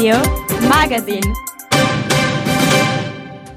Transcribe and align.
Radio 0.00 0.18
Magazine. 0.66 1.30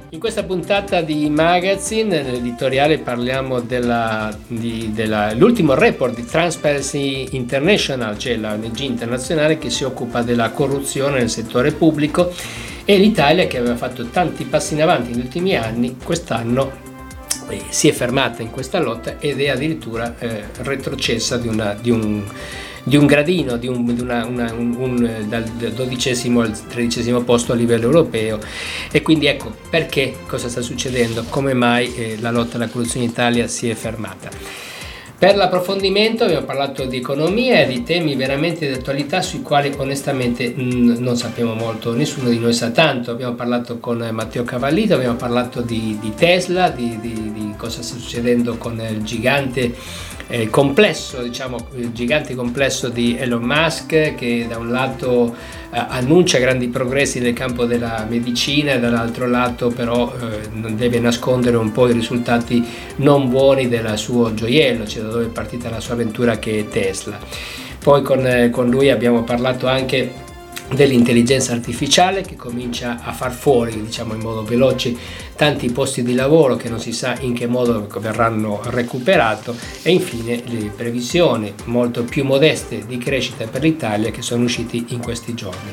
In 0.09 0.19
questa 0.19 0.43
puntata 0.43 0.99
di 0.99 1.29
Magazine, 1.29 2.21
nell'editoriale, 2.21 2.97
parliamo 2.97 3.61
dell'ultimo 3.61 5.73
report 5.73 6.15
di 6.15 6.25
Transparency 6.25 7.29
International, 7.31 8.17
cioè 8.17 8.35
l'ONG 8.35 8.77
internazionale 8.79 9.57
che 9.57 9.69
si 9.69 9.85
occupa 9.85 10.21
della 10.21 10.51
corruzione 10.51 11.19
nel 11.19 11.29
settore 11.29 11.71
pubblico 11.71 12.33
e 12.83 12.97
l'Italia 12.97 13.47
che 13.47 13.59
aveva 13.59 13.77
fatto 13.77 14.07
tanti 14.07 14.43
passi 14.43 14.73
in 14.73 14.81
avanti 14.81 15.11
negli 15.11 15.21
ultimi 15.21 15.55
anni, 15.55 15.95
quest'anno 15.95 16.73
eh, 17.47 17.61
si 17.69 17.87
è 17.87 17.93
fermata 17.93 18.41
in 18.41 18.51
questa 18.51 18.79
lotta 18.79 19.17
ed 19.17 19.39
è 19.39 19.47
addirittura 19.47 20.15
eh, 20.19 20.43
retrocessa 20.57 21.37
di, 21.37 21.47
una, 21.47 21.73
di 21.73 21.89
un 21.89 22.21
di 22.83 22.97
un 22.97 23.05
gradino, 23.05 23.57
di 23.57 23.67
un, 23.67 23.85
di 23.93 24.01
una, 24.01 24.25
una, 24.25 24.53
un, 24.53 24.75
un, 24.77 25.25
dal 25.27 25.43
dodicesimo 25.43 26.41
al 26.41 26.67
tredicesimo 26.67 27.21
posto 27.21 27.53
a 27.53 27.55
livello 27.55 27.85
europeo. 27.85 28.39
E 28.91 29.01
quindi 29.01 29.27
ecco 29.27 29.55
perché 29.69 30.17
cosa 30.27 30.49
sta 30.49 30.61
succedendo, 30.61 31.23
come 31.29 31.53
mai 31.53 31.93
eh, 31.95 32.17
la 32.19 32.31
lotta 32.31 32.57
alla 32.57 32.67
corruzione 32.67 33.05
in 33.05 33.11
Italia 33.11 33.47
si 33.47 33.69
è 33.69 33.73
fermata. 33.73 34.29
Per 35.23 35.37
l'approfondimento 35.37 36.25
abbiamo 36.25 36.45
parlato 36.45 36.83
di 36.83 36.97
economia 36.97 37.61
e 37.61 37.67
di 37.67 37.81
temi 37.83 38.13
veramente 38.13 38.67
di 38.67 38.73
attualità 38.73 39.21
sui 39.21 39.41
quali 39.41 39.73
onestamente 39.77 40.53
non 40.53 41.15
sappiamo 41.15 41.53
molto, 41.53 41.93
nessuno 41.93 42.27
di 42.27 42.37
noi 42.37 42.51
sa 42.51 42.71
tanto. 42.71 43.11
Abbiamo 43.11 43.33
parlato 43.33 43.79
con 43.79 44.05
Matteo 44.11 44.43
Cavallito, 44.43 44.95
abbiamo 44.95 45.15
parlato 45.15 45.61
di, 45.61 45.97
di 46.01 46.13
Tesla, 46.13 46.67
di, 46.71 46.99
di, 46.99 47.31
di, 47.31 47.53
cosa 47.55 47.81
sta 47.81 47.97
succedendo 47.97 48.57
con 48.57 48.77
il 48.81 49.01
gigante 49.03 49.73
eh, 50.27 50.49
complesso, 50.49 51.21
diciamo, 51.21 51.67
il 51.75 51.93
gigante 51.93 52.35
complesso 52.35 52.89
di 52.89 53.15
Elon 53.17 53.43
Musk 53.43 54.15
che 54.15 54.45
da 54.49 54.57
un 54.57 54.71
lato 54.71 55.61
annuncia 55.73 56.37
grandi 56.37 56.67
progressi 56.67 57.19
nel 57.19 57.33
campo 57.33 57.65
della 57.65 58.05
medicina 58.07 58.73
e 58.73 58.79
dall'altro 58.79 59.27
lato 59.27 59.69
però 59.69 60.13
eh, 60.19 60.71
deve 60.71 60.99
nascondere 60.99 61.57
un 61.57 61.71
po' 61.71 61.87
i 61.87 61.93
risultati 61.93 62.63
non 62.97 63.29
buoni 63.29 63.67
del 63.67 63.97
suo 63.97 64.33
gioiello, 64.33 64.85
cioè 64.85 65.03
da 65.03 65.09
dove 65.09 65.25
è 65.25 65.29
partita 65.29 65.69
la 65.69 65.79
sua 65.79 65.95
avventura 65.95 66.37
che 66.37 66.59
è 66.59 66.67
Tesla. 66.67 67.17
Poi 67.79 68.01
con, 68.01 68.25
eh, 68.25 68.49
con 68.49 68.69
lui 68.69 68.89
abbiamo 68.89 69.23
parlato 69.23 69.67
anche 69.67 70.11
dell'intelligenza 70.71 71.53
artificiale 71.53 72.21
che 72.21 72.35
comincia 72.35 72.99
a 73.03 73.11
far 73.11 73.31
fuori 73.31 73.81
diciamo 73.81 74.13
in 74.13 74.21
modo 74.21 74.43
veloce 74.43 74.95
tanti 75.35 75.71
posti 75.71 76.03
di 76.03 76.13
lavoro 76.13 76.55
che 76.55 76.69
non 76.69 76.79
si 76.79 76.91
sa 76.91 77.15
in 77.19 77.33
che 77.33 77.47
modo 77.47 77.87
verranno 77.99 78.61
recuperati 78.65 79.51
e 79.81 79.91
infine 79.91 80.43
le 80.45 80.71
previsioni 80.75 81.53
molto 81.65 82.03
più 82.03 82.23
modeste 82.23 82.85
di 82.85 82.97
crescita 82.97 83.45
per 83.45 83.61
l'Italia 83.61 84.11
che 84.11 84.21
sono 84.21 84.43
uscite 84.43 84.83
in 84.87 84.99
questi 84.99 85.33
giorni. 85.33 85.71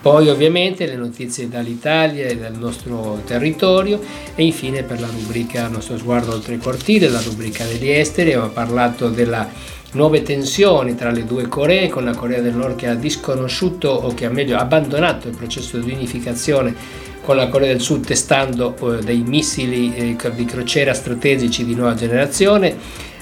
Poi 0.00 0.28
ovviamente 0.28 0.86
le 0.86 0.96
notizie 0.96 1.48
dall'Italia 1.48 2.26
e 2.26 2.36
dal 2.36 2.56
nostro 2.56 3.22
territorio 3.26 4.00
e 4.34 4.44
infine 4.44 4.82
per 4.82 5.00
la 5.00 5.08
rubrica 5.08 5.68
Nostro 5.68 5.98
sguardo 5.98 6.32
oltre 6.32 6.54
il 6.54 6.60
cortile, 6.60 7.08
la 7.08 7.20
rubrica 7.20 7.64
degli 7.64 7.88
esteri, 7.88 8.32
abbiamo 8.32 8.52
parlato 8.52 9.08
della 9.08 9.48
nuove 9.92 10.22
tensioni 10.22 10.94
tra 10.94 11.10
le 11.10 11.24
due 11.24 11.48
Coree, 11.48 11.88
con 11.88 12.04
la 12.04 12.14
Corea 12.14 12.40
del 12.40 12.54
Nord 12.54 12.76
che 12.76 12.86
ha 12.86 12.94
disconosciuto 12.94 13.88
o 13.88 14.14
che 14.14 14.26
ha 14.26 14.30
meglio 14.30 14.56
abbandonato 14.56 15.28
il 15.28 15.36
processo 15.36 15.78
di 15.78 15.90
unificazione 15.92 17.08
con 17.22 17.36
la 17.36 17.48
Corea 17.48 17.68
del 17.68 17.80
Sud 17.80 18.04
testando 18.04 18.76
eh, 18.76 19.02
dei 19.02 19.22
missili 19.22 19.94
eh, 19.94 20.16
di 20.34 20.44
crociera 20.44 20.94
strategici 20.94 21.64
di 21.64 21.74
nuova 21.74 21.94
generazione, 21.94 22.76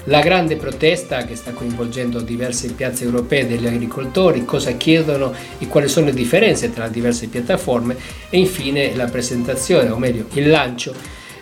la 0.04 0.20
grande 0.20 0.56
protesta 0.56 1.24
che 1.24 1.36
sta 1.36 1.52
coinvolgendo 1.52 2.20
diverse 2.20 2.72
piazze 2.72 3.04
europee 3.04 3.46
degli 3.46 3.66
agricoltori, 3.66 4.44
cosa 4.44 4.72
chiedono 4.72 5.34
e 5.58 5.66
quali 5.66 5.88
sono 5.88 6.06
le 6.06 6.14
differenze 6.14 6.72
tra 6.72 6.84
le 6.84 6.90
diverse 6.90 7.26
piattaforme 7.26 7.96
e 8.30 8.38
infine 8.38 8.94
la 8.94 9.06
presentazione, 9.06 9.90
o 9.90 9.98
meglio 9.98 10.26
il 10.32 10.48
lancio 10.48 10.94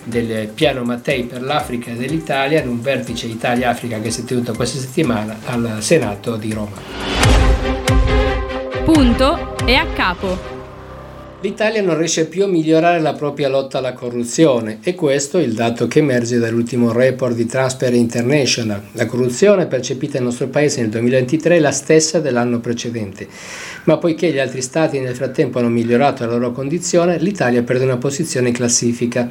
del 0.03 0.49
piano 0.49 0.85
Mattei 0.85 1.25
per 1.25 1.43
l'Africa 1.43 1.91
e 1.91 1.95
dell'Italia 1.95 2.61
in 2.61 2.69
un 2.69 2.81
vertice 2.81 3.27
Italia-Africa 3.27 4.01
che 4.01 4.11
si 4.11 4.23
è 4.23 4.25
tenuto 4.25 4.53
questa 4.55 4.79
settimana 4.79 5.39
al 5.47 5.79
Senato 5.81 6.37
di 6.37 6.53
Roma. 6.53 6.77
Punto 8.85 9.57
e 9.65 9.75
a 9.75 9.87
capo. 9.87 10.56
L'Italia 11.43 11.83
non 11.83 11.99
riesce 11.99 12.29
più 12.29 12.45
a 12.45 12.47
migliorare 12.47 12.99
la 12.99 13.13
propria 13.13 13.51
lotta 13.51 13.77
alla 13.77 13.93
corruzione 13.93 14.79
e 14.83 14.95
questo 14.95 15.37
è 15.37 15.43
il 15.43 15.53
dato 15.53 15.87
che 15.87 15.99
emerge 15.99 16.39
dall'ultimo 16.39 16.93
report 16.93 17.35
di 17.35 17.45
Transparency 17.45 18.01
International. 18.01 18.81
La 18.93 19.05
corruzione 19.05 19.67
percepita 19.67 20.15
nel 20.15 20.29
nostro 20.29 20.49
paese 20.49 20.81
nel 20.81 20.89
2023 20.89 21.57
è 21.57 21.61
la 21.61 21.73
stessa 21.73 22.21
dell'anno 22.21 22.61
precedente, 22.61 23.29
ma 23.85 23.99
poiché 23.99 24.33
gli 24.33 24.39
altri 24.39 24.63
stati 24.63 24.99
nel 24.99 25.15
frattempo 25.15 25.59
hanno 25.59 25.69
migliorato 25.69 26.25
la 26.25 26.33
loro 26.33 26.53
condizione, 26.53 27.19
l'Italia 27.19 27.63
perde 27.63 27.85
una 27.85 27.99
posizione 27.99 28.49
in 28.49 28.55
classifica. 28.55 29.31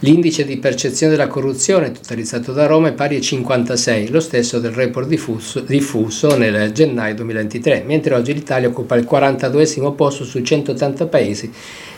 L'indice 0.00 0.44
di 0.44 0.58
percezione 0.58 1.12
della 1.12 1.26
corruzione 1.26 1.90
totalizzato 1.90 2.52
da 2.52 2.66
Roma 2.66 2.88
è 2.88 2.92
pari 2.92 3.16
a 3.16 3.20
56, 3.20 4.10
lo 4.10 4.20
stesso 4.20 4.58
del 4.58 4.72
report 4.72 5.08
diffuso, 5.08 5.60
diffuso 5.60 6.36
nel 6.36 6.70
gennaio 6.72 7.14
2023, 7.14 7.82
mentre 7.86 8.14
oggi 8.14 8.34
l'Italia 8.34 8.68
occupa 8.68 8.94
il 8.94 9.04
42 9.04 9.64
posto 9.96 10.24
su 10.24 10.42
180 10.42 11.06
paesi 11.06 11.45
mesi. 11.46 11.52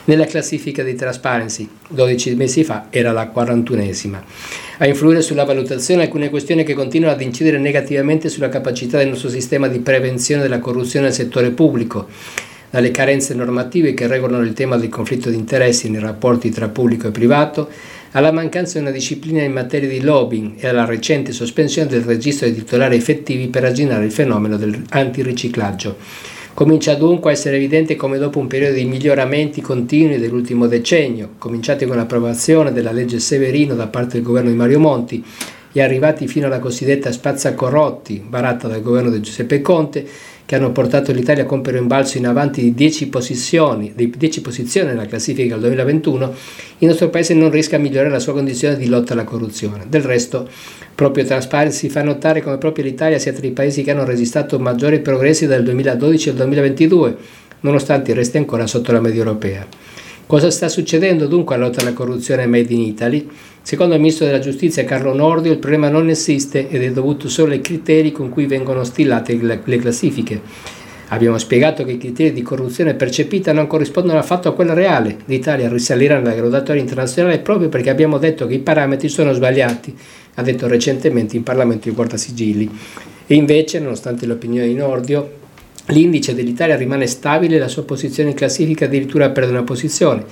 Nella 0.05 0.25
classifica 0.25 0.81
di 0.81 0.95
Transparency, 0.95 1.69
12 1.89 2.35
mesi 2.35 2.63
fa, 2.63 2.87
era 2.89 3.11
la 3.11 3.31
41esima. 3.33 4.19
A 4.79 4.87
influire 4.87 5.21
sulla 5.21 5.43
valutazione 5.43 6.03
alcune 6.03 6.29
questioni 6.29 6.63
che 6.63 6.73
continuano 6.73 7.13
ad 7.13 7.21
incidere 7.21 7.59
negativamente 7.59 8.29
sulla 8.29 8.49
capacità 8.49 8.97
del 8.97 9.09
nostro 9.09 9.29
sistema 9.29 9.67
di 9.67 9.79
prevenzione 9.79 10.41
della 10.41 10.59
corruzione 10.59 11.07
nel 11.07 11.13
settore 11.13 11.51
pubblico, 11.51 12.07
dalle 12.71 12.91
carenze 12.91 13.33
normative 13.35 13.93
che 13.93 14.07
regolano 14.07 14.43
il 14.43 14.53
tema 14.53 14.77
del 14.77 14.89
conflitto 14.89 15.29
di 15.29 15.35
interessi 15.35 15.89
nei 15.89 16.01
rapporti 16.01 16.49
tra 16.49 16.69
pubblico 16.69 17.07
e 17.07 17.11
privato, 17.11 17.69
alla 18.13 18.31
mancanza 18.31 18.79
di 18.79 18.85
una 18.85 18.93
disciplina 18.93 19.43
in 19.43 19.51
materia 19.51 19.87
di 19.87 20.01
lobbying 20.01 20.53
e 20.57 20.67
alla 20.67 20.85
recente 20.85 21.31
sospensione 21.31 21.87
del 21.87 22.01
registro 22.01 22.47
dei 22.47 22.55
titolari 22.55 22.95
effettivi 22.95 23.47
per 23.47 23.65
arginare 23.65 24.05
il 24.05 24.11
fenomeno 24.11 24.57
dell'antiriciclaggio. 24.57 26.37
Comincia 26.59 26.93
dunque 26.95 27.29
a 27.29 27.33
essere 27.33 27.55
evidente 27.55 27.95
come 27.95 28.17
dopo 28.17 28.37
un 28.37 28.47
periodo 28.47 28.73
di 28.73 28.83
miglioramenti 28.83 29.61
continui 29.61 30.19
dell'ultimo 30.19 30.67
decennio, 30.67 31.35
cominciati 31.37 31.85
con 31.85 31.95
l'approvazione 31.95 32.73
della 32.73 32.91
legge 32.91 33.19
Severino 33.19 33.75
da 33.75 33.87
parte 33.87 34.15
del 34.15 34.23
governo 34.23 34.49
di 34.49 34.57
Mario 34.57 34.79
Monti 34.81 35.23
arrivati 35.81 36.27
fino 36.27 36.47
alla 36.47 36.59
cosiddetta 36.59 37.11
spazza 37.11 37.53
corrotti, 37.53 38.23
varata 38.27 38.67
dal 38.67 38.81
governo 38.81 39.09
di 39.09 39.21
Giuseppe 39.21 39.61
Conte, 39.61 40.05
che 40.49 40.55
hanno 40.55 40.71
portato 40.71 41.11
l'Italia 41.11 41.43
a 41.43 41.45
compiere 41.45 41.77
un 41.77 41.85
balzo 41.85 42.17
in 42.17 42.25
avanti 42.25 42.61
di 42.61 42.73
10 42.73 43.09
posizioni, 43.09 43.93
di 43.95 44.09
10 44.09 44.41
posizioni 44.41 44.87
nella 44.87 45.05
classifica 45.05 45.53
del 45.53 45.59
2021, 45.65 46.33
il 46.79 46.87
nostro 46.87 47.09
Paese 47.09 47.35
non 47.35 47.51
riesca 47.51 47.75
a 47.75 47.79
migliorare 47.79 48.09
la 48.09 48.17
sua 48.17 48.33
condizione 48.33 48.75
di 48.75 48.87
lotta 48.87 49.13
alla 49.13 49.25
corruzione. 49.25 49.85
Del 49.87 50.01
resto, 50.01 50.49
proprio 50.95 51.23
Transparency 51.23 51.87
fa 51.89 52.01
notare 52.01 52.41
come 52.41 52.57
proprio 52.57 52.83
l'Italia 52.83 53.19
sia 53.19 53.31
tra 53.31 53.45
i 53.45 53.51
paesi 53.51 53.83
che 53.83 53.91
hanno 53.91 54.05
registrato 54.05 54.57
maggiori 54.57 55.01
progressi 55.01 55.45
dal 55.45 55.61
2012 55.61 56.29
al 56.29 56.35
2022, 56.35 57.17
nonostante 57.59 58.15
resti 58.15 58.37
ancora 58.37 58.65
sotto 58.65 58.91
la 58.91 59.01
media 59.01 59.19
europea. 59.19 59.67
Cosa 60.29 60.51
sta 60.51 60.69
succedendo 60.69 61.25
dunque 61.25 61.55
alla 61.55 61.65
lotta 61.65 61.81
alla 61.81 61.93
corruzione 61.93 62.45
made 62.45 62.71
in 62.71 62.81
Italy? 62.81 63.27
Secondo 63.63 63.95
il 63.95 63.99
ministro 63.99 64.27
della 64.27 64.37
giustizia 64.37 64.83
Carlo 64.83 65.11
Nordio 65.11 65.51
il 65.51 65.57
problema 65.57 65.89
non 65.89 66.07
esiste 66.07 66.69
ed 66.69 66.83
è 66.83 66.91
dovuto 66.91 67.27
solo 67.27 67.53
ai 67.53 67.61
criteri 67.61 68.11
con 68.11 68.29
cui 68.29 68.45
vengono 68.45 68.83
stilate 68.83 69.35
le 69.41 69.77
classifiche. 69.79 70.39
Abbiamo 71.07 71.39
spiegato 71.39 71.83
che 71.83 71.93
i 71.93 71.97
criteri 71.97 72.31
di 72.31 72.43
corruzione 72.43 72.93
percepita 72.93 73.53
non 73.53 73.65
corrispondono 73.65 74.19
affatto 74.19 74.49
a 74.49 74.53
quella 74.53 74.75
reale. 74.75 75.17
L'Italia 75.25 75.67
risalirà 75.67 76.19
nella 76.19 76.35
graduatoria 76.35 76.79
internazionale 76.79 77.39
proprio 77.39 77.69
perché 77.69 77.89
abbiamo 77.89 78.19
detto 78.19 78.45
che 78.45 78.53
i 78.53 78.59
parametri 78.59 79.09
sono 79.09 79.33
sbagliati, 79.33 79.97
ha 80.35 80.43
detto 80.43 80.67
recentemente 80.67 81.37
in 81.37 81.41
Parlamento 81.41 81.87
il 81.87 81.95
Guardasigilli. 81.95 82.69
E 83.25 83.33
invece, 83.33 83.79
nonostante 83.79 84.27
l'opinione 84.27 84.67
di 84.67 84.75
Nordio, 84.75 85.38
L'indice 85.89 86.35
dell'Italia 86.35 86.75
rimane 86.75 87.07
stabile 87.07 87.55
e 87.55 87.59
la 87.59 87.67
sua 87.67 87.83
posizione 87.83 88.29
in 88.29 88.35
classifica 88.35 88.85
addirittura 88.85 89.31
perde 89.31 89.51
una 89.51 89.63
posizione. 89.63 90.23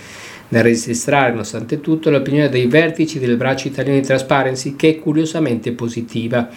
Nel 0.50 0.64
registrare, 0.64 1.32
nonostante 1.32 1.82
tutto, 1.82 2.10
l'opinione 2.10 2.48
dei 2.48 2.68
vertici 2.68 3.18
del 3.20 3.38
braccio 3.38 3.68
italiano 3.68 4.00
di 4.00 4.06
Transparency, 4.06 4.76
che 4.76 4.90
è 4.90 5.00
curiosamente 5.00 5.72
positiva. 5.72 6.48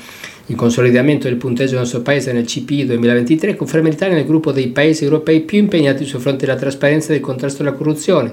Il 0.47 0.55
consolidamento 0.55 1.29
del 1.29 1.38
punteggio 1.38 1.70
del 1.70 1.81
nostro 1.81 2.02
paese 2.02 2.32
nel 2.32 2.44
CPI 2.44 2.87
2023 2.87 3.56
conferma 3.56 3.88
l'Italia 3.88 4.17
nel 4.17 4.26
gruppo 4.26 4.52
dei 4.52 4.69
paesi 4.69 5.05
europei 5.05 5.41
più 5.41 5.58
impegnati 5.58 6.05
sul 6.05 6.20
fronte 6.20 6.44
della 6.44 6.58
trasparenza 6.58 7.08
e 7.08 7.14
del 7.14 7.20
contrasto 7.20 7.62
alla 7.62 7.73
corruzione, 7.73 8.32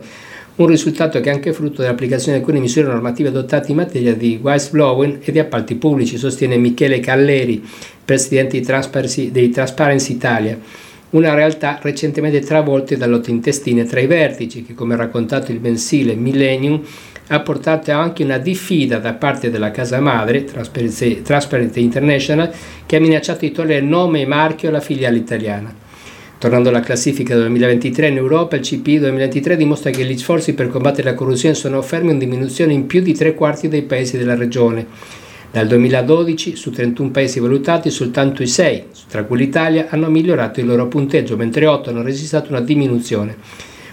un 0.58 0.66
risultato 0.66 1.20
che 1.20 1.30
è 1.30 1.34
anche 1.34 1.54
frutto 1.54 1.82
dell'applicazione 1.82 2.38
di 2.38 2.44
alcune 2.44 2.60
misure 2.60 2.88
normative 2.88 3.30
adottate 3.30 3.72
in 3.72 3.78
materia 3.78 4.16
di 4.16 4.40
whistleblowing 4.42 5.20
e 5.22 5.32
di 5.32 5.40
appalti 5.40 5.76
pubblici, 5.76 6.18
sostiene 6.18 6.58
Michele 6.58 7.00
Calleri, 7.00 7.64
presidente 8.04 8.60
di 8.60 8.66
Transparency, 8.66 9.30
di 9.30 9.50
Transparency 9.50 10.14
Italia, 10.14 10.60
una 11.12 11.36
realtà 11.36 11.78
recentemente 11.82 12.40
travolta 12.40 12.96
da 12.96 13.06
lotte 13.06 13.30
intestine 13.30 13.86
tra 13.86 14.00
i 14.00 14.08
vertici 14.08 14.64
che, 14.64 14.74
come 14.74 14.96
raccontato 14.96 15.52
il 15.52 15.62
mensile 15.62 16.16
Millennium, 16.16 16.82
ha 17.28 17.40
portato 17.42 17.92
anche 17.92 18.24
una 18.24 18.38
diffida 18.40 18.98
da 18.98 19.14
parte 19.14 19.52
della 19.52 19.70
casa 19.70 20.00
madre, 20.00 20.44
Transparency 20.44 21.82
International, 21.82 22.52
che 22.86 22.96
ha 22.96 23.00
minacciato 23.00 23.42
di 23.42 23.52
togliere 23.52 23.82
nome 23.82 24.22
e 24.22 24.26
marchio 24.26 24.70
alla 24.70 24.80
filiale 24.80 25.18
italiana. 25.18 25.86
Tornando 26.40 26.70
alla 26.70 26.82
classifica 26.82 27.34
del 27.34 27.46
2023 27.46 28.10
in 28.10 28.18
Europa, 28.18 28.58
il 28.58 28.62
CPI 28.62 29.00
2023 29.00 29.58
dimostra 29.58 29.90
che 29.90 30.06
gli 30.06 30.16
sforzi 30.16 30.54
per 30.54 30.68
combattere 30.68 31.10
la 31.10 31.16
corruzione 31.16 31.56
sono 31.56 31.82
fermi 31.82 32.12
in 32.12 32.20
diminuzione 32.20 32.74
in 32.74 32.86
più 32.86 33.02
di 33.02 33.16
tre 33.16 33.34
quarti 33.34 33.68
dei 33.68 33.82
paesi 33.82 34.20
della 34.20 34.36
regione. 34.36 34.86
Dal 35.50 35.66
2012 35.66 36.56
su 36.56 36.70
31 36.70 37.10
paesi 37.10 37.40
valutati 37.40 37.90
soltanto 37.90 38.44
i 38.44 38.48
6, 38.48 38.84
tra 39.10 39.24
cui 39.24 39.40
l'Italia, 39.40 39.88
hanno 39.90 40.10
migliorato 40.10 40.60
il 40.60 40.68
loro 40.68 40.88
punteggio, 40.88 41.36
mentre 41.36 41.66
8 41.66 41.90
hanno 41.90 42.04
registrato 42.04 42.52
una 42.52 42.62
diminuzione. 42.62 43.36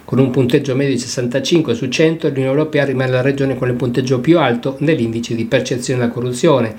Con 0.05 0.19
un 0.19 0.31
punteggio 0.31 0.75
medio 0.75 0.93
di 0.93 1.01
65 1.01 1.75
su 1.75 1.89
100, 1.89 2.29
l'Unione 2.29 2.51
Europea 2.51 2.85
rimane 2.85 3.11
la 3.11 3.23
regione 3.23 3.57
con 3.57 3.69
il 3.69 3.75
punteggio 3.75 4.21
più 4.21 4.39
alto 4.39 4.77
nell'indice 4.81 5.35
di 5.35 5.47
percezione 5.47 6.01
della 6.01 6.13
corruzione 6.13 6.77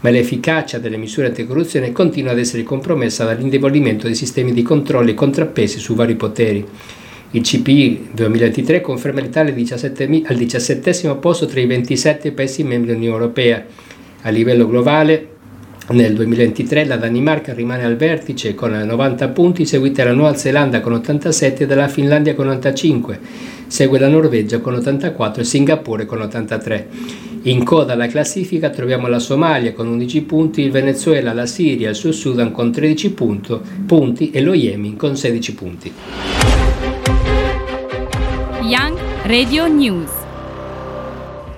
ma 0.00 0.10
l'efficacia 0.10 0.78
delle 0.78 0.96
misure 0.96 1.28
anticorruzione 1.28 1.92
continua 1.92 2.32
ad 2.32 2.38
essere 2.38 2.62
compromessa 2.62 3.24
dall'indebolimento 3.24 4.06
dei 4.06 4.14
sistemi 4.14 4.52
di 4.52 4.62
controllo 4.62 5.10
e 5.10 5.14
contrappesi 5.14 5.78
su 5.78 5.94
vari 5.94 6.16
poteri. 6.16 6.66
Il 7.32 7.42
CPI 7.42 8.08
2023 8.12 8.80
conferma 8.80 9.20
l'Italia 9.20 9.54
al 10.26 10.36
17 10.36 11.14
posto 11.16 11.46
tra 11.46 11.60
i 11.60 11.66
27 11.66 12.32
paesi 12.32 12.64
membri 12.64 12.88
dell'Unione 12.88 13.14
Europea. 13.14 13.64
A 14.22 14.30
livello 14.30 14.66
globale, 14.66 15.29
nel 15.92 16.14
2023 16.14 16.84
la 16.84 16.96
Danimarca 16.96 17.52
rimane 17.52 17.84
al 17.84 17.96
vertice 17.96 18.54
con 18.54 18.70
90 18.70 19.28
punti, 19.30 19.66
seguita 19.66 20.04
dalla 20.04 20.14
Nuova 20.14 20.36
Zelanda 20.36 20.80
con 20.80 20.92
87 20.92 21.64
e 21.64 21.66
dalla 21.66 21.88
Finlandia 21.88 22.34
con 22.34 22.48
85. 22.48 23.18
Segue 23.66 23.98
la 23.98 24.08
Norvegia 24.08 24.60
con 24.60 24.74
84 24.74 25.42
e 25.42 25.44
Singapore 25.44 26.06
con 26.06 26.20
83. 26.20 26.88
In 27.42 27.64
coda 27.64 27.94
alla 27.94 28.06
classifica 28.06 28.70
troviamo 28.70 29.08
la 29.08 29.18
Somalia 29.18 29.72
con 29.72 29.88
11 29.88 30.22
punti, 30.22 30.60
il 30.60 30.70
Venezuela, 30.70 31.32
la 31.32 31.46
Siria 31.46 31.88
il 31.88 31.96
Sud 31.96 32.12
Sudan 32.12 32.52
con 32.52 32.70
13 32.70 33.12
punti 33.86 34.30
e 34.30 34.40
lo 34.42 34.54
Yemen 34.54 34.96
con 34.96 35.16
16 35.16 35.54
punti. 35.54 35.92
Young 38.62 38.96
Radio 39.24 39.66
News 39.66 40.19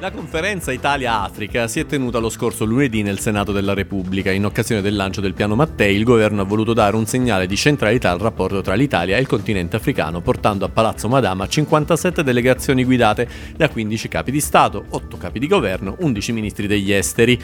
la 0.03 0.11
conferenza 0.11 0.73
Italia-Africa 0.73 1.69
si 1.69 1.79
è 1.79 1.87
tenuta 1.87 2.19
lo 2.19 2.29
scorso 2.29 2.65
lunedì 2.65 3.03
nel 3.03 3.21
Senato 3.21 3.53
della 3.53 3.73
Repubblica. 3.73 4.33
In 4.33 4.45
occasione 4.45 4.81
del 4.81 4.97
lancio 4.97 5.21
del 5.21 5.33
piano 5.33 5.55
Mattei, 5.55 5.95
il 5.95 6.03
governo 6.03 6.41
ha 6.41 6.45
voluto 6.45 6.73
dare 6.73 6.97
un 6.97 7.07
segnale 7.07 7.47
di 7.47 7.55
centralità 7.55 8.11
al 8.11 8.19
rapporto 8.19 8.63
tra 8.63 8.75
l'Italia 8.75 9.17
e 9.17 9.21
il 9.21 9.29
continente 9.29 9.77
africano, 9.77 10.21
portando 10.21 10.65
a 10.65 10.71
Palazzo 10.71 11.07
Madama 11.07 11.47
57 11.47 12.25
delegazioni 12.25 12.83
guidate 12.83 13.29
da 13.55 13.69
15 13.69 14.09
capi 14.09 14.33
di 14.33 14.41
Stato, 14.41 14.87
8 14.89 15.17
capi 15.19 15.39
di 15.39 15.47
governo, 15.47 15.95
11 16.01 16.33
ministri 16.33 16.67
degli 16.67 16.93
esteri. 16.93 17.41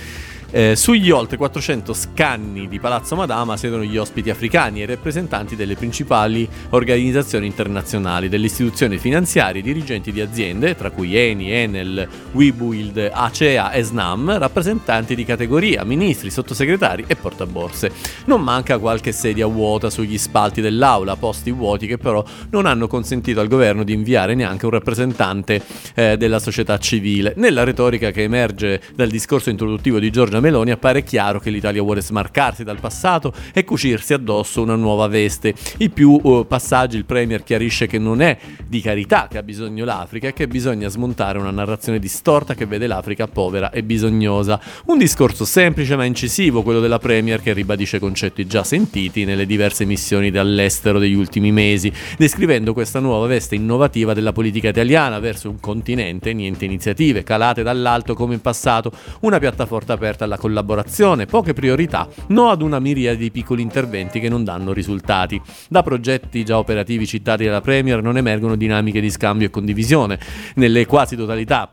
Eh, 0.50 0.76
sugli 0.76 1.10
oltre 1.10 1.36
400 1.36 1.92
scanni 1.92 2.68
di 2.68 2.80
Palazzo 2.80 3.14
Madama 3.14 3.58
siedono 3.58 3.84
gli 3.84 3.98
ospiti 3.98 4.30
africani 4.30 4.80
e 4.80 4.86
rappresentanti 4.86 5.56
delle 5.56 5.74
principali 5.74 6.48
organizzazioni 6.70 7.44
internazionali, 7.44 8.30
delle 8.30 8.46
istituzioni 8.46 8.96
finanziarie, 8.96 9.60
dirigenti 9.60 10.10
di 10.10 10.22
aziende, 10.22 10.74
tra 10.74 10.90
cui 10.90 11.14
Eni, 11.14 11.52
Enel, 11.52 12.08
Webuild, 12.32 13.10
Acea 13.12 13.72
e 13.72 13.82
Snam, 13.82 14.38
rappresentanti 14.38 15.14
di 15.14 15.26
categoria, 15.26 15.84
ministri, 15.84 16.30
sottosegretari 16.30 17.04
e 17.06 17.14
portaborse. 17.14 17.92
Non 18.24 18.40
manca 18.40 18.78
qualche 18.78 19.12
sedia 19.12 19.46
vuota 19.46 19.90
sugli 19.90 20.16
spalti 20.16 20.62
dell'aula, 20.62 21.16
posti 21.16 21.50
vuoti 21.50 21.86
che 21.86 21.98
però 21.98 22.24
non 22.50 22.64
hanno 22.64 22.86
consentito 22.86 23.40
al 23.40 23.48
governo 23.48 23.82
di 23.84 23.92
inviare 23.92 24.34
neanche 24.34 24.64
un 24.64 24.72
rappresentante 24.72 25.62
eh, 25.94 26.16
della 26.16 26.38
società 26.38 26.78
civile. 26.78 27.34
Nella 27.36 27.64
retorica 27.64 28.10
che 28.10 28.22
emerge 28.22 28.80
dal 28.94 29.08
discorso 29.08 29.50
introduttivo 29.50 29.98
di 29.98 30.10
Giorgia 30.10 30.36
Giorgia 30.38 30.40
Meloni 30.40 30.70
appare 30.70 31.02
chiaro 31.02 31.40
che 31.40 31.50
l'Italia 31.50 31.82
vuole 31.82 32.00
smarcarsi 32.00 32.64
dal 32.64 32.78
passato 32.78 33.32
e 33.52 33.64
cucirsi 33.64 34.14
addosso 34.14 34.62
una 34.62 34.76
nuova 34.76 35.06
veste. 35.08 35.54
In 35.78 35.92
più 35.92 36.18
uh, 36.22 36.46
passaggi 36.46 36.96
il 36.96 37.04
Premier 37.04 37.42
chiarisce 37.42 37.86
che 37.86 37.98
non 37.98 38.20
è 38.20 38.38
di 38.66 38.80
carità 38.80 39.26
che 39.28 39.38
ha 39.38 39.42
bisogno 39.42 39.84
l'Africa 39.84 40.28
e 40.28 40.32
che 40.32 40.46
bisogna 40.46 40.88
smontare 40.88 41.38
una 41.38 41.50
narrazione 41.50 41.98
distorta 41.98 42.54
che 42.54 42.66
vede 42.66 42.86
l'Africa 42.86 43.26
povera 43.26 43.70
e 43.70 43.82
bisognosa. 43.82 44.60
Un 44.86 44.98
discorso 44.98 45.44
semplice 45.44 45.96
ma 45.96 46.04
incisivo, 46.04 46.62
quello 46.62 46.80
della 46.80 46.98
Premier 46.98 47.42
che 47.42 47.52
ribadisce 47.52 47.98
concetti 47.98 48.46
già 48.46 48.62
sentiti 48.62 49.24
nelle 49.24 49.46
diverse 49.46 49.84
missioni 49.84 50.30
dall'estero 50.30 50.98
degli 50.98 51.14
ultimi 51.14 51.52
mesi, 51.52 51.92
descrivendo 52.16 52.72
questa 52.72 53.00
nuova 53.00 53.26
veste 53.26 53.54
innovativa 53.54 54.14
della 54.14 54.32
politica 54.32 54.68
italiana 54.68 55.18
verso 55.18 55.50
un 55.50 55.60
continente, 55.60 56.32
niente 56.32 56.64
iniziative, 56.64 57.22
calate 57.24 57.62
dall'alto 57.62 58.14
come 58.14 58.34
in 58.34 58.40
passato, 58.40 58.92
una 59.20 59.38
piattaforma 59.38 59.76
aperta 59.88 60.26
alla 60.28 60.36
collaborazione, 60.36 61.26
poche 61.26 61.54
priorità, 61.54 62.06
no 62.28 62.50
ad 62.50 62.62
una 62.62 62.78
miriade 62.78 63.16
di 63.16 63.30
piccoli 63.30 63.62
interventi 63.62 64.20
che 64.20 64.28
non 64.28 64.44
danno 64.44 64.72
risultati. 64.72 65.40
Da 65.68 65.82
progetti 65.82 66.44
già 66.44 66.58
operativi 66.58 67.06
citati 67.06 67.44
dalla 67.44 67.60
Premier 67.60 68.02
non 68.02 68.16
emergono 68.16 68.54
dinamiche 68.54 69.00
di 69.00 69.10
scambio 69.10 69.46
e 69.46 69.50
condivisione. 69.50 70.20
Nelle 70.54 70.86
quasi 70.86 71.16
totalità 71.16 71.72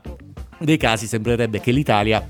dei 0.58 0.78
casi 0.78 1.06
sembrerebbe 1.06 1.60
che 1.60 1.70
l'Italia 1.70 2.26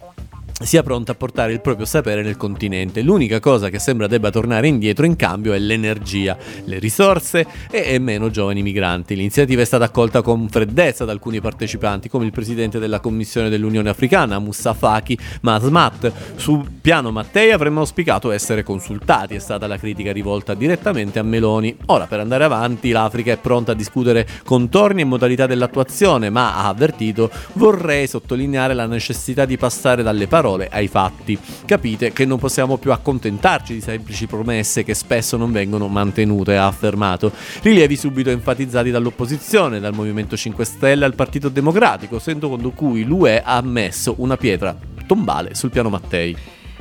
sia 0.58 0.82
pronta 0.82 1.12
a 1.12 1.14
portare 1.14 1.52
il 1.52 1.60
proprio 1.60 1.84
sapere 1.84 2.22
nel 2.22 2.38
continente. 2.38 3.02
L'unica 3.02 3.40
cosa 3.40 3.68
che 3.68 3.78
sembra 3.78 4.06
debba 4.06 4.30
tornare 4.30 4.68
indietro 4.68 5.04
in 5.04 5.14
cambio 5.14 5.52
è 5.52 5.58
l'energia, 5.58 6.36
le 6.64 6.78
risorse 6.78 7.46
e, 7.70 7.98
meno 7.98 8.30
giovani 8.30 8.62
migranti. 8.62 9.14
L'iniziativa 9.14 9.60
è 9.60 9.66
stata 9.66 9.84
accolta 9.84 10.22
con 10.22 10.48
freddezza 10.48 11.04
da 11.04 11.12
alcuni 11.12 11.42
partecipanti, 11.42 12.08
come 12.08 12.24
il 12.24 12.32
presidente 12.32 12.78
della 12.78 13.00
Commissione 13.00 13.50
dell'Unione 13.50 13.90
Africana, 13.90 14.38
Moussa 14.38 14.72
Faki 14.72 15.18
Masmat. 15.42 16.12
Sul 16.36 16.66
piano 16.80 17.10
Mattei 17.10 17.50
avremmo 17.50 17.80
auspicato 17.80 18.30
essere 18.30 18.62
consultati, 18.62 19.34
è 19.34 19.40
stata 19.40 19.66
la 19.66 19.76
critica 19.76 20.10
rivolta 20.10 20.54
direttamente 20.54 21.18
a 21.18 21.22
Meloni. 21.22 21.76
Ora, 21.86 22.06
per 22.06 22.20
andare 22.20 22.44
avanti, 22.44 22.92
l'Africa 22.92 23.30
è 23.30 23.36
pronta 23.36 23.72
a 23.72 23.74
discutere 23.74 24.26
contorni 24.42 25.02
e 25.02 25.04
modalità 25.04 25.46
dell'attuazione, 25.46 26.30
ma 26.30 26.56
ha 26.56 26.68
avvertito 26.68 27.30
vorrei 27.54 28.06
sottolineare 28.06 28.72
la 28.72 28.86
necessità 28.86 29.44
di 29.44 29.58
passare 29.58 30.02
dalle 30.02 30.26
parole 30.26 30.44
parole 30.46 30.68
ai 30.70 30.86
fatti. 30.86 31.36
Capite 31.64 32.12
che 32.12 32.24
non 32.24 32.38
possiamo 32.38 32.76
più 32.76 32.92
accontentarci 32.92 33.74
di 33.74 33.80
semplici 33.80 34.26
promesse 34.26 34.84
che 34.84 34.94
spesso 34.94 35.36
non 35.36 35.50
vengono 35.50 35.88
mantenute, 35.88 36.56
ha 36.56 36.66
affermato. 36.66 37.32
Rilievi 37.62 37.96
subito 37.96 38.30
enfatizzati 38.30 38.90
dall'opposizione, 38.90 39.80
dal 39.80 39.92
Movimento 39.92 40.36
5 40.36 40.64
Stelle 40.64 41.04
al 41.04 41.14
Partito 41.14 41.48
Democratico, 41.48 42.20
secondo 42.20 42.70
cui 42.70 43.02
l'UE 43.02 43.42
ha 43.44 43.60
messo 43.62 44.14
una 44.18 44.36
pietra 44.36 44.76
tombale 45.06 45.54
sul 45.54 45.70
piano 45.70 45.88
Mattei. 45.88 46.36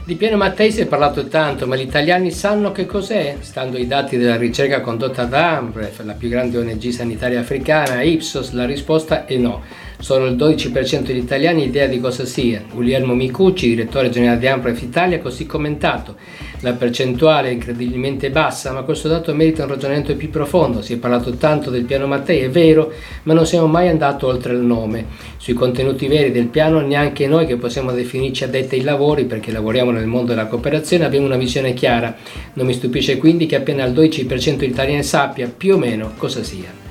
Di 0.06 0.14
Piano 0.14 0.38
Mattei 0.38 0.72
si 0.72 0.82
è 0.82 0.86
parlato 0.86 1.26
tanto, 1.28 1.66
ma 1.66 1.76
gli 1.76 1.82
italiani 1.82 2.30
sanno 2.30 2.72
che 2.72 2.86
cos'è? 2.86 3.38
Stando 3.40 3.78
ai 3.78 3.88
dati 3.88 4.18
della 4.18 4.38
ricerca 4.38 4.80
condotta 4.82 5.26
da 5.26 5.58
Ambref, 5.58 6.04
la 6.04 6.14
più 6.14 6.30
grande 6.30 6.60
ONG 6.60 6.90
sanitaria 6.90 7.40
africana, 7.40 8.04
Ipsos, 8.04 8.52
la 8.52 8.66
risposta 8.66 9.26
è 9.26 9.36
no. 9.38 9.64
Solo 10.00 10.26
il 10.26 10.36
12% 10.36 11.02
degli 11.02 11.18
italiani 11.18 11.64
ha 11.64 11.66
idea 11.66 11.88
di 11.88 12.00
cosa 12.00 12.26
sia. 12.26 12.64
Guglielmo 12.72 13.14
Micucci, 13.14 13.70
direttore 13.70 14.10
generale 14.10 14.40
di 14.40 14.48
Ampref 14.48 14.82
Italia, 14.82 15.18
ha 15.18 15.22
così 15.22 15.46
commentato. 15.46 16.16
La 16.60 16.74
percentuale 16.74 17.50
è 17.50 17.52
incredibilmente 17.52 18.30
bassa, 18.30 18.72
ma 18.72 18.82
questo 18.82 19.08
dato 19.08 19.34
merita 19.34 19.64
un 19.64 19.70
ragionamento 19.70 20.16
più 20.16 20.30
profondo. 20.30 20.82
Si 20.82 20.94
è 20.94 20.98
parlato 20.98 21.34
tanto 21.36 21.70
del 21.70 21.86
piano 21.86 22.08
Mattei, 22.08 22.42
è 22.42 22.50
vero, 22.50 22.92
ma 23.24 23.34
non 23.34 23.46
siamo 23.46 23.68
mai 23.68 23.88
andati 23.88 24.26
oltre 24.26 24.54
il 24.54 24.60
nome. 24.60 25.06
Sui 25.38 25.54
contenuti 25.54 26.08
veri 26.08 26.32
del 26.32 26.48
piano 26.48 26.82
neanche 26.82 27.28
noi 27.28 27.46
che 27.46 27.56
possiamo 27.56 27.92
definirci 27.92 28.44
addetti 28.44 28.76
ai 28.76 28.82
lavori, 28.82 29.26
perché 29.26 29.52
lavoriamo 29.52 29.92
nel 29.92 30.08
mondo 30.08 30.28
della 30.28 30.48
cooperazione, 30.48 31.06
abbiamo 31.06 31.26
una 31.26 31.38
visione 31.38 31.74
chiara. 31.74 32.16
Non 32.54 32.66
mi 32.66 32.74
stupisce 32.74 33.18
quindi 33.18 33.46
che 33.46 33.56
appena 33.56 33.86
il 33.86 33.94
12% 33.94 34.56
degli 34.58 34.70
italiani 34.70 35.04
sappia 35.04 35.52
più 35.56 35.76
o 35.76 35.78
meno 35.78 36.14
cosa 36.18 36.44
sia. 36.44 36.85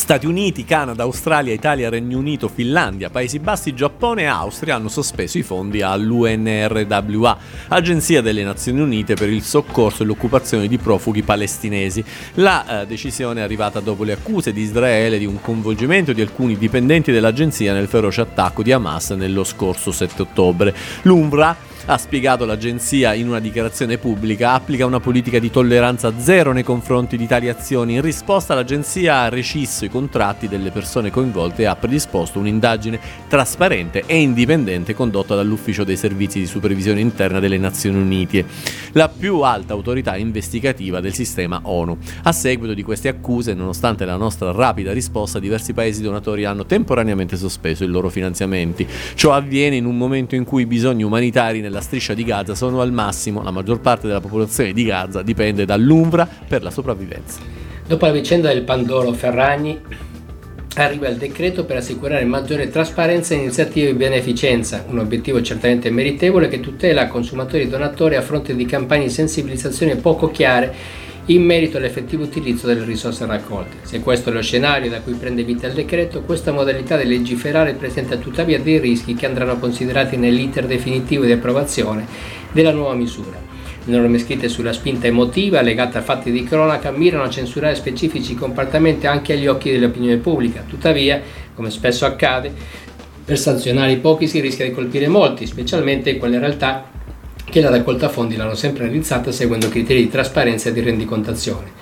Stati 0.00 0.26
Uniti, 0.26 0.64
Canada, 0.64 1.02
Australia, 1.02 1.52
Italia, 1.52 1.90
Regno 1.90 2.16
Unito, 2.16 2.48
Finlandia, 2.48 3.10
Paesi 3.10 3.38
Bassi, 3.38 3.74
Giappone 3.74 4.22
e 4.22 4.24
Austria 4.24 4.76
hanno 4.76 4.88
sospeso 4.88 5.36
i 5.36 5.42
fondi 5.42 5.82
all'UNRWA, 5.82 7.38
Agenzia 7.68 8.22
delle 8.22 8.42
Nazioni 8.42 8.80
Unite 8.80 9.12
per 9.12 9.28
il 9.28 9.42
soccorso 9.42 10.02
e 10.02 10.06
l'occupazione 10.06 10.68
di 10.68 10.78
profughi 10.78 11.22
palestinesi. 11.22 12.02
La 12.36 12.80
eh, 12.80 12.86
decisione 12.86 13.40
è 13.40 13.44
arrivata 13.44 13.80
dopo 13.80 14.02
le 14.02 14.12
accuse 14.12 14.54
di 14.54 14.62
Israele 14.62 15.18
di 15.18 15.26
un 15.26 15.38
coinvolgimento 15.38 16.14
di 16.14 16.22
alcuni 16.22 16.56
dipendenti 16.56 17.12
dell'agenzia 17.12 17.74
nel 17.74 17.86
feroce 17.86 18.22
attacco 18.22 18.62
di 18.62 18.72
Hamas 18.72 19.10
nello 19.10 19.44
scorso 19.44 19.92
7 19.92 20.22
ottobre. 20.22 20.74
L'UNRWA 21.02 21.68
ha 21.86 21.98
spiegato 21.98 22.44
l'agenzia 22.44 23.14
in 23.14 23.28
una 23.28 23.40
dichiarazione 23.40 23.98
pubblica, 23.98 24.52
applica 24.52 24.86
una 24.86 25.00
politica 25.00 25.38
di 25.38 25.50
tolleranza 25.50 26.12
zero 26.18 26.52
nei 26.52 26.62
confronti 26.62 27.16
di 27.16 27.26
tali 27.26 27.48
azioni. 27.48 27.94
In 27.94 28.00
risposta 28.02 28.54
l'agenzia 28.54 29.20
ha 29.20 29.28
recisso 29.28 29.84
i 29.84 29.90
contratti 29.90 30.48
delle 30.48 30.70
persone 30.70 31.10
coinvolte 31.10 31.62
e 31.62 31.66
ha 31.66 31.76
predisposto 31.76 32.38
un'indagine 32.38 33.00
trasparente 33.28 34.04
e 34.06 34.18
indipendente 34.20 34.94
condotta 34.94 35.34
dall'Ufficio 35.34 35.84
dei 35.84 35.96
Servizi 35.96 36.38
di 36.38 36.46
Supervisione 36.46 37.00
Interna 37.00 37.40
delle 37.40 37.58
Nazioni 37.58 37.98
Unite, 37.98 38.44
la 38.92 39.08
più 39.08 39.40
alta 39.40 39.72
autorità 39.72 40.16
investigativa 40.16 41.00
del 41.00 41.14
sistema 41.14 41.60
ONU. 41.62 41.96
A 42.24 42.32
seguito 42.32 42.74
di 42.74 42.82
queste 42.82 43.08
accuse, 43.08 43.54
nonostante 43.54 44.04
la 44.04 44.16
nostra 44.16 44.52
rapida 44.52 44.92
risposta, 44.92 45.38
diversi 45.38 45.72
paesi 45.72 46.02
donatori 46.02 46.44
hanno 46.44 46.66
temporaneamente 46.66 47.36
sospeso 47.36 47.84
i 47.84 47.88
loro 47.88 48.08
finanziamenti. 48.08 48.86
Ciò 49.14 49.32
avviene 49.32 49.76
in 49.76 49.86
un 49.86 49.96
momento 49.96 50.34
in 50.34 50.44
cui 50.44 50.62
i 50.62 50.66
bisogni 50.66 51.02
umanitari 51.02 51.60
nella 51.70 51.80
striscia 51.80 52.12
di 52.12 52.24
Gaza 52.24 52.54
sono 52.54 52.80
al 52.82 52.92
massimo, 52.92 53.42
la 53.42 53.52
maggior 53.52 53.80
parte 53.80 54.08
della 54.08 54.20
popolazione 54.20 54.72
di 54.72 54.84
Gaza 54.84 55.22
dipende 55.22 55.64
dall'UNRWA 55.64 56.28
per 56.46 56.62
la 56.62 56.70
sopravvivenza. 56.70 57.38
Dopo 57.86 58.04
la 58.06 58.12
vicenda 58.12 58.52
del 58.52 58.62
Pandoro 58.62 59.12
Ferragni, 59.12 59.80
arriva 60.76 61.08
il 61.08 61.16
decreto 61.16 61.64
per 61.64 61.76
assicurare 61.76 62.24
maggiore 62.24 62.68
trasparenza 62.68 63.34
e 63.34 63.38
iniziative 63.38 63.88
di 63.88 63.98
beneficenza, 63.98 64.84
un 64.88 64.98
obiettivo 64.98 65.40
certamente 65.42 65.90
meritevole 65.90 66.48
che 66.48 66.60
tutela 66.60 67.08
consumatori 67.08 67.64
e 67.64 67.68
donatori 67.68 68.16
a 68.16 68.22
fronte 68.22 68.54
di 68.54 68.66
campagne 68.66 69.04
di 69.04 69.10
sensibilizzazione 69.10 69.96
poco 69.96 70.30
chiare 70.30 70.74
in 71.30 71.44
merito 71.44 71.76
all'effettivo 71.76 72.24
utilizzo 72.24 72.66
delle 72.66 72.84
risorse 72.84 73.24
raccolte. 73.24 73.76
Se 73.82 74.00
questo 74.00 74.30
è 74.30 74.32
lo 74.32 74.42
scenario 74.42 74.90
da 74.90 75.00
cui 75.00 75.14
prende 75.14 75.44
vita 75.44 75.68
il 75.68 75.74
decreto, 75.74 76.22
questa 76.22 76.50
modalità 76.50 76.96
di 76.96 77.06
legiferare 77.06 77.74
presenta 77.74 78.16
tuttavia 78.16 78.58
dei 78.58 78.78
rischi 78.78 79.14
che 79.14 79.26
andranno 79.26 79.58
considerati 79.58 80.16
nell'iter 80.16 80.66
definitivo 80.66 81.24
di 81.24 81.32
approvazione 81.32 82.06
della 82.50 82.72
nuova 82.72 82.94
misura. 82.94 83.38
Le 83.84 83.96
norme 83.96 84.18
scritte 84.18 84.48
sulla 84.48 84.72
spinta 84.72 85.06
emotiva 85.06 85.60
legata 85.62 86.00
a 86.00 86.02
fatti 86.02 86.32
di 86.32 86.42
cronaca 86.42 86.90
mirano 86.90 87.22
a 87.22 87.30
censurare 87.30 87.76
specifici 87.76 88.34
comportamenti 88.34 89.06
anche 89.06 89.32
agli 89.32 89.46
occhi 89.46 89.70
dell'opinione 89.70 90.16
pubblica. 90.16 90.64
Tuttavia, 90.68 91.20
come 91.54 91.70
spesso 91.70 92.06
accade, 92.06 92.52
per 93.24 93.38
sanzionare 93.38 93.92
i 93.92 93.98
pochi 93.98 94.26
si 94.26 94.40
rischia 94.40 94.64
di 94.64 94.72
colpire 94.72 95.06
molti, 95.06 95.46
specialmente 95.46 96.10
in 96.10 96.18
quelle 96.18 96.40
realtà 96.40 96.90
che 97.50 97.60
la 97.60 97.68
raccolta 97.68 98.08
fondi 98.08 98.36
l'hanno 98.36 98.54
sempre 98.54 98.84
realizzata 98.84 99.30
seguendo 99.30 99.68
criteri 99.68 100.02
di 100.02 100.08
trasparenza 100.08 100.70
e 100.70 100.72
di 100.72 100.80
rendicontazione. 100.80 101.72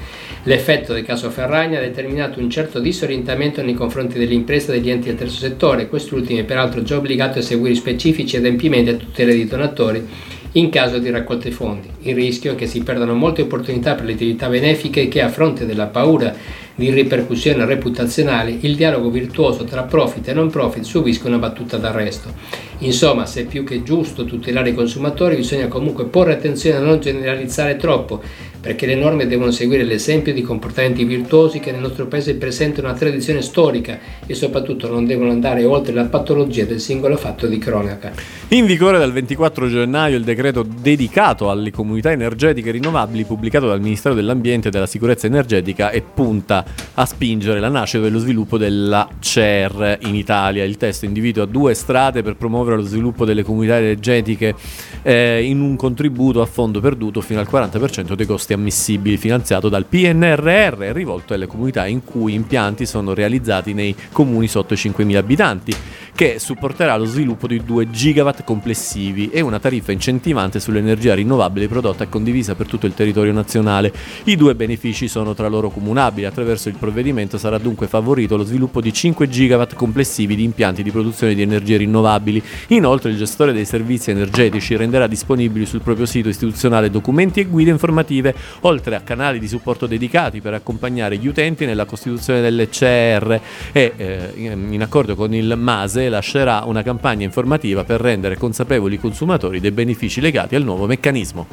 L'effetto 0.44 0.94
del 0.94 1.04
caso 1.04 1.30
Ferragna 1.30 1.78
ha 1.78 1.82
determinato 1.82 2.40
un 2.40 2.48
certo 2.48 2.80
disorientamento 2.80 3.62
nei 3.62 3.75
confronti 3.75 4.18
delle 4.18 4.34
imprese 4.34 4.72
e 4.72 4.80
degli 4.80 4.90
enti 4.90 5.08
del 5.08 5.18
terzo 5.18 5.38
settore, 5.38 5.88
quest'ultimi 5.88 6.42
peraltro 6.44 6.82
già 6.82 6.96
obbligato 6.96 7.38
a 7.38 7.42
seguire 7.42 7.75
specifici 7.75 8.37
adempimenti 8.37 8.90
a 8.90 8.96
tutela 8.96 9.30
dei 9.30 9.46
donatori 9.46 10.06
in 10.52 10.70
caso 10.70 10.98
di 10.98 11.10
raccolte 11.10 11.50
fondi. 11.50 11.88
Il 12.02 12.14
rischio 12.14 12.52
è 12.52 12.54
che 12.54 12.66
si 12.66 12.82
perdano 12.82 13.14
molte 13.14 13.42
opportunità 13.42 13.94
per 13.94 14.06
le 14.06 14.12
attività 14.12 14.48
benefiche 14.48 15.08
che 15.08 15.20
a 15.20 15.28
fronte 15.28 15.66
della 15.66 15.87
paura 15.87 16.34
di 16.75 16.90
ripercussioni 16.90 17.64
reputazionali 17.64 18.60
il 18.62 18.76
dialogo 18.76 19.10
virtuoso 19.10 19.64
tra 19.64 19.82
profit 19.82 20.28
e 20.28 20.32
non 20.32 20.48
profit 20.48 20.84
subisca 20.84 21.28
una 21.28 21.38
battuta 21.38 21.76
d'arresto. 21.76 22.32
Insomma, 22.80 23.26
se 23.26 23.42
è 23.42 23.44
più 23.44 23.64
che 23.64 23.82
giusto 23.82 24.25
tutelare 24.25 24.70
i 24.70 24.75
consumatori, 24.75 25.37
bisogna 25.37 25.66
comunque 25.66 26.04
porre 26.04 26.35
attenzione 26.35 26.76
a 26.76 26.80
non 26.80 27.00
generalizzare 27.00 27.76
troppo, 27.76 28.23
perché 28.61 28.87
le 28.87 28.94
norme 28.94 29.26
devono 29.26 29.50
seguire 29.50 29.82
l'esempio 29.82 30.32
di 30.32 30.42
comportamenti 30.42 31.04
virtuosi 31.04 31.58
che 31.58 31.73
nel 31.73 31.80
nostro 31.80 32.06
paese 32.06 32.35
presentano 32.35 32.88
una 32.88 32.97
tradizione 32.97 33.40
storica 33.40 33.99
e 34.26 34.35
soprattutto 34.35 34.88
non 34.88 35.06
devono 35.06 35.30
andare 35.30 35.64
oltre 35.64 35.92
la 35.92 36.04
patologia 36.04 36.64
del 36.64 36.80
singolo 36.80 37.16
fatto 37.16 37.47
di 37.47 37.58
cronaca. 37.58 38.12
In 38.49 38.66
vigore 38.66 38.99
dal 38.99 39.12
24 39.12 39.68
gennaio 39.68 40.16
il 40.16 40.25
decreto 40.25 40.62
dedicato 40.64 41.50
alle 41.50 41.70
comunità 41.70 42.11
energetiche 42.11 42.70
rinnovabili 42.70 43.25
pubblicato 43.25 43.66
dal 43.66 43.80
Ministero 43.80 44.14
dell'Ambiente 44.14 44.68
e 44.68 44.70
della 44.70 44.87
Sicurezza 44.87 45.26
Energetica 45.26 45.90
e 45.90 46.02
punta 46.02 46.64
a 46.94 47.06
spingere 47.06 47.61
la 47.61 47.68
nascita 47.68 48.06
e 48.06 48.11
lo 48.11 48.18
sviluppo 48.18 48.58
della 48.58 49.08
CER 49.18 49.99
in 50.02 50.14
Italia. 50.14 50.64
Il 50.64 50.76
testo 50.76 51.04
individua 51.04 51.44
due 51.44 51.75
strade 51.75 52.23
per 52.23 52.37
promuovere 52.37 52.67
lo 52.76 52.82
sviluppo 52.82 53.25
delle 53.25 53.42
comunità 53.42 53.78
energetiche 53.78 54.54
eh, 55.02 55.42
in 55.42 55.60
un 55.60 55.76
contributo 55.76 56.40
a 56.40 56.46
fondo 56.46 56.80
perduto 56.80 57.20
fino 57.20 57.40
al 57.40 57.48
40% 57.50 58.14
dei 58.14 58.26
costi 58.26 58.52
ammissibili 58.52 59.16
finanziato 59.16 59.68
dal 59.68 59.87
PNRR 59.87 60.92
rivolto 60.92 61.34
alle 61.34 61.46
comunità 61.46 61.87
in 61.87 62.04
cui 62.04 62.34
impianti 62.34 62.87
sono 62.87 63.14
realizzati 63.14 63.75
nei 63.75 63.94
comuni 64.12 64.48
sotto 64.48 64.75
i 64.75 64.76
5.000 64.76 65.16
abitanti 65.16 65.75
che 66.18 66.40
supporterà 66.40 66.96
lo 66.96 67.04
sviluppo 67.04 67.46
di 67.46 67.62
2 67.62 67.90
gigawatt 67.90 68.42
complessivi 68.42 69.30
e 69.30 69.40
una 69.40 69.60
tariffa 69.60 69.92
incentivante 69.92 70.58
sull'energia 70.58 71.14
rinnovabile 71.14 71.68
prodotta 71.68 72.02
e 72.02 72.08
condivisa 72.08 72.56
per 72.56 72.66
tutto 72.66 72.87
il 72.87 72.94
territorio 72.94 73.32
nazionale. 73.32 73.92
I 74.25 74.34
due 74.34 74.56
benefici 74.56 75.06
sono 75.06 75.32
tra 75.32 75.46
loro 75.46 75.70
comunabili, 75.70 76.26
attraverso 76.26 76.68
il 76.68 76.75
provvedimento 76.75 77.38
sarà 77.38 77.58
dunque 77.58 77.87
favorito 77.87 78.37
lo 78.37 78.42
sviluppo 78.42 78.80
di 78.80 78.92
5 78.92 79.28
gigawatt 79.28 79.75
complessivi 79.75 80.34
di 80.34 80.42
impianti 80.42 80.82
di 80.82 80.90
produzione 80.90 81.37
di 81.37 81.42
energie 81.42 81.76
rinnovabili. 81.76 82.42
Inoltre 82.70 83.10
il 83.10 83.16
gestore 83.16 83.52
dei 83.52 83.64
servizi 83.64 84.10
energetici 84.10 84.75
renderà 84.75 85.06
disponibili 85.06 85.66
sul 85.66 85.82
proprio 85.82 86.04
sito 86.04 86.28
istituzionale 86.28 86.90
documenti 86.90 87.38
e 87.38 87.44
guide 87.44 87.70
informative, 87.70 88.34
oltre 88.62 88.96
a 88.96 89.02
canali 89.02 89.38
di 89.38 89.46
supporto 89.46 89.87
dedicati 89.87 90.40
per 90.40 90.54
accompagnare 90.54 91.16
gli 91.16 91.28
utenti 91.28 91.64
nella 91.64 91.84
costituzione 91.84 92.40
delle 92.40 92.68
CR 92.68 93.40
e 93.70 93.92
eh, 93.96 94.32
in 94.34 94.82
accordo 94.82 95.14
con 95.14 95.32
il 95.32 95.54
MASE 95.56 96.06
lascerà 96.08 96.62
una 96.66 96.82
campagna 96.82 97.24
informativa 97.24 97.84
per 97.84 98.00
rendere 98.00 98.36
consapevoli 98.36 98.94
i 98.94 98.98
consumatori 98.98 99.60
dei 99.60 99.70
benefici 99.70 100.20
legati 100.20 100.54
al 100.54 100.64
nuovo 100.64 100.86
meccanismo. 100.86 101.46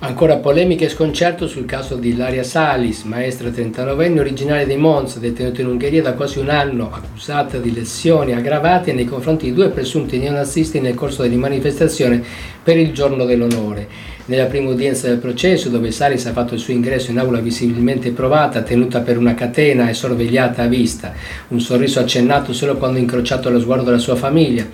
Ancora 0.00 0.36
polemiche 0.36 0.86
e 0.86 0.88
sconcerto 0.88 1.46
sul 1.46 1.64
caso 1.64 1.94
di 1.94 2.08
Ilaria 2.10 2.42
Salis, 2.42 3.04
maestra 3.04 3.48
39enne 3.48 4.18
originaria 4.18 4.66
di 4.66 4.76
Monza, 4.76 5.20
detenuta 5.20 5.60
in 5.60 5.68
Ungheria 5.68 6.02
da 6.02 6.14
quasi 6.14 6.40
un 6.40 6.48
anno, 6.48 6.90
accusata 6.92 7.58
di 7.58 7.72
lesioni 7.72 8.32
aggravate 8.32 8.92
nei 8.92 9.04
confronti 9.04 9.46
di 9.46 9.54
due 9.54 9.68
presunti 9.68 10.18
neonazisti 10.18 10.80
nel 10.80 10.94
corso 10.94 11.22
delle 11.22 11.36
manifestazioni 11.36 12.24
per 12.62 12.76
il 12.76 12.92
giorno 12.92 13.24
dell'onore. 13.24 14.10
Nella 14.24 14.44
prima 14.44 14.70
udienza 14.70 15.08
del 15.08 15.18
processo, 15.18 15.68
dove 15.68 15.90
Salis 15.90 16.26
ha 16.26 16.32
fatto 16.32 16.54
il 16.54 16.60
suo 16.60 16.72
ingresso 16.72 17.10
in 17.10 17.18
aula 17.18 17.40
visibilmente 17.40 18.12
provata, 18.12 18.62
tenuta 18.62 19.00
per 19.00 19.18
una 19.18 19.34
catena 19.34 19.88
e 19.88 19.94
sorvegliata 19.94 20.62
a 20.62 20.68
vista, 20.68 21.12
un 21.48 21.60
sorriso 21.60 21.98
accennato 21.98 22.52
solo 22.52 22.76
quando 22.76 23.00
incrociato 23.00 23.50
lo 23.50 23.58
sguardo 23.58 23.82
della 23.82 23.98
sua 23.98 24.14
famiglia, 24.14 24.64